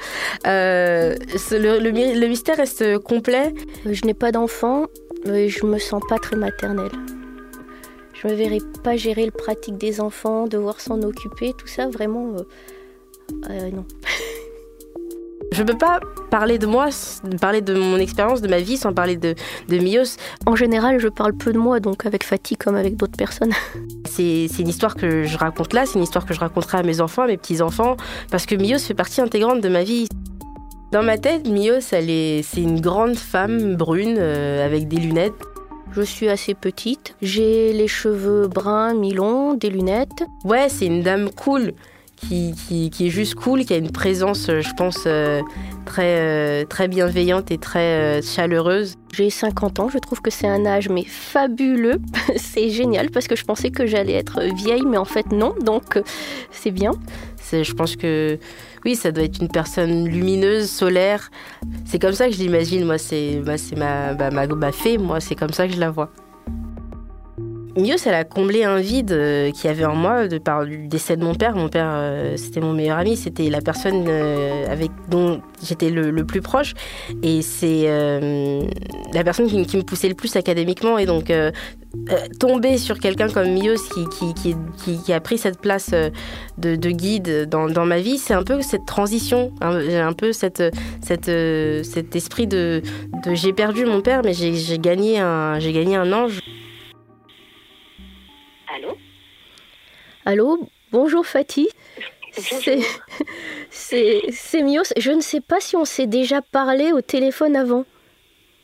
[0.48, 1.16] Euh,
[1.52, 3.54] le, le, mystère reste complet.
[3.86, 4.86] Je n'ai pas d'enfant,
[5.26, 6.92] mais je me sens pas très maternelle.
[8.14, 12.36] Je me verrai pas gérer le pratique des enfants, devoir s'en occuper, tout ça vraiment.
[13.50, 13.86] Euh, non.
[15.54, 16.90] Je ne peux pas parler de moi,
[17.40, 19.34] parler de mon expérience, de ma vie, sans parler de,
[19.70, 20.18] de Mios.
[20.46, 23.54] En général, je parle peu de moi, donc avec Fatih comme avec d'autres personnes.
[24.06, 27.02] C'est une histoire que je raconte là, c'est une histoire que je raconterai à mes
[27.02, 27.98] enfants, à mes petits-enfants,
[28.32, 30.08] parce que Mios fait partie intégrante de ma vie.
[30.92, 35.34] Dans ma tête, Mios, c'est une grande femme brune euh, avec des lunettes.
[35.92, 40.24] Je suis assez petite, j'ai les cheveux bruns, mi-longs, des lunettes.
[40.44, 41.74] Ouais, c'est une dame cool
[42.18, 42.54] qui,
[42.92, 45.42] qui, est juste cool, qui a une présence, euh, je pense, euh,
[45.86, 48.96] très, euh, très bienveillante et très chaleureuse.
[49.14, 52.02] J'ai 50 ans, je trouve que c'est un âge mais fabuleux.
[52.36, 56.02] c'est génial parce que je pensais que j'allais être vieille, mais en fait non, donc
[56.52, 56.92] c'est bien.
[57.52, 58.38] Je pense que
[58.84, 61.32] oui, ça doit être une personne lumineuse, solaire.
[61.86, 65.20] C'est comme ça que je l'imagine, moi, c'est bah, ma, bah, ma, ma fée, moi,
[65.20, 66.12] c'est comme ça que je la vois.
[67.78, 70.88] Mieux, elle a comblé un vide euh, qu'il y avait en moi de par le
[70.88, 71.56] décès de mon père.
[71.56, 76.26] Mon père, euh, c'était mon meilleur ami, c'était la personne euh, avec dont j'étais le,
[76.26, 76.74] plus proche,
[77.22, 77.86] et c'est
[79.14, 80.98] la personne qui, me poussait le plus académiquement.
[80.98, 81.32] Et donc
[82.40, 83.76] tomber sur quelqu'un comme Mios
[84.84, 85.92] qui, a pris cette place
[86.58, 90.62] de, guide dans, ma vie, c'est un peu cette transition, hein, un peu cet
[92.16, 92.82] esprit de,
[93.34, 96.42] j'ai perdu mon père, mais j'ai gagné un ange.
[100.26, 101.70] Allô Bonjour Fatih.
[102.32, 104.94] C'est Mios.
[104.98, 107.86] Je ne sais pas si on s'est déjà parlé au téléphone avant.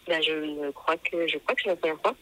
[0.08, 2.16] Ben, je crois que je crois que c'est la première fois.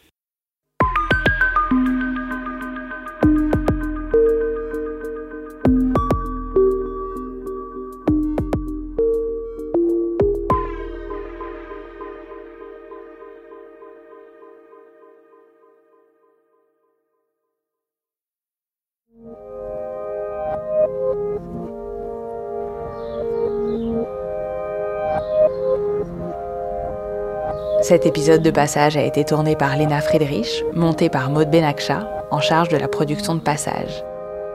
[27.92, 32.40] Cet épisode de Passage a été tourné par Lena Friedrich, monté par Maud Benakcha, en
[32.40, 34.02] charge de la production de Passage.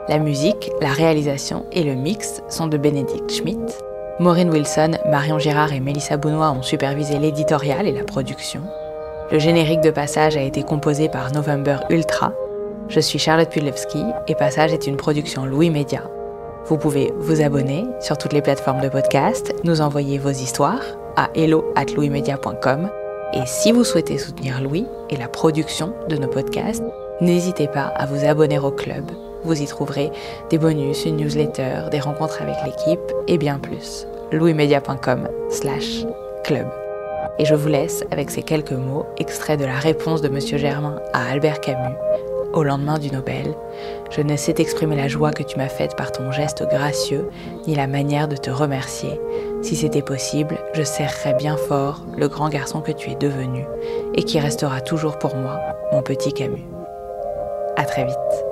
[0.10, 3.76] La musique, la réalisation et le mix sont de Bénédicte Schmidt.
[4.20, 8.62] Maureen Wilson, Marion Girard et Mélissa Bounois ont supervisé l'éditorial et la production.
[9.32, 12.34] Le générique de Passage a été composé par November Ultra.
[12.90, 16.02] Je suis Charlotte Pudlewski et Passage est une production Louis Média.
[16.66, 20.82] Vous pouvez vous abonner sur toutes les plateformes de podcast, nous envoyer vos histoires
[21.16, 22.90] à hello@louismedia.com
[23.34, 26.84] et si vous souhaitez soutenir Louis et la production de nos podcasts,
[27.22, 29.12] n'hésitez pas à vous abonner au club.
[29.44, 30.12] Vous y trouverez
[30.50, 34.08] des bonus, une newsletter, des rencontres avec l'équipe et bien plus.
[34.32, 36.06] louismedia.com slash
[36.44, 36.68] club.
[37.40, 40.40] Et je vous laisse avec ces quelques mots extraits de la réponse de M.
[40.40, 41.96] Germain à Albert Camus
[42.54, 43.54] au lendemain du Nobel.
[44.10, 47.30] Je ne sais t'exprimer la joie que tu m'as faite par ton geste gracieux,
[47.68, 49.20] ni la manière de te remercier.
[49.68, 53.66] Si c'était possible, je serrerais bien fort le grand garçon que tu es devenu,
[54.16, 55.60] et qui restera toujours pour moi
[55.92, 56.64] mon petit Camus.
[57.76, 58.47] À très vite.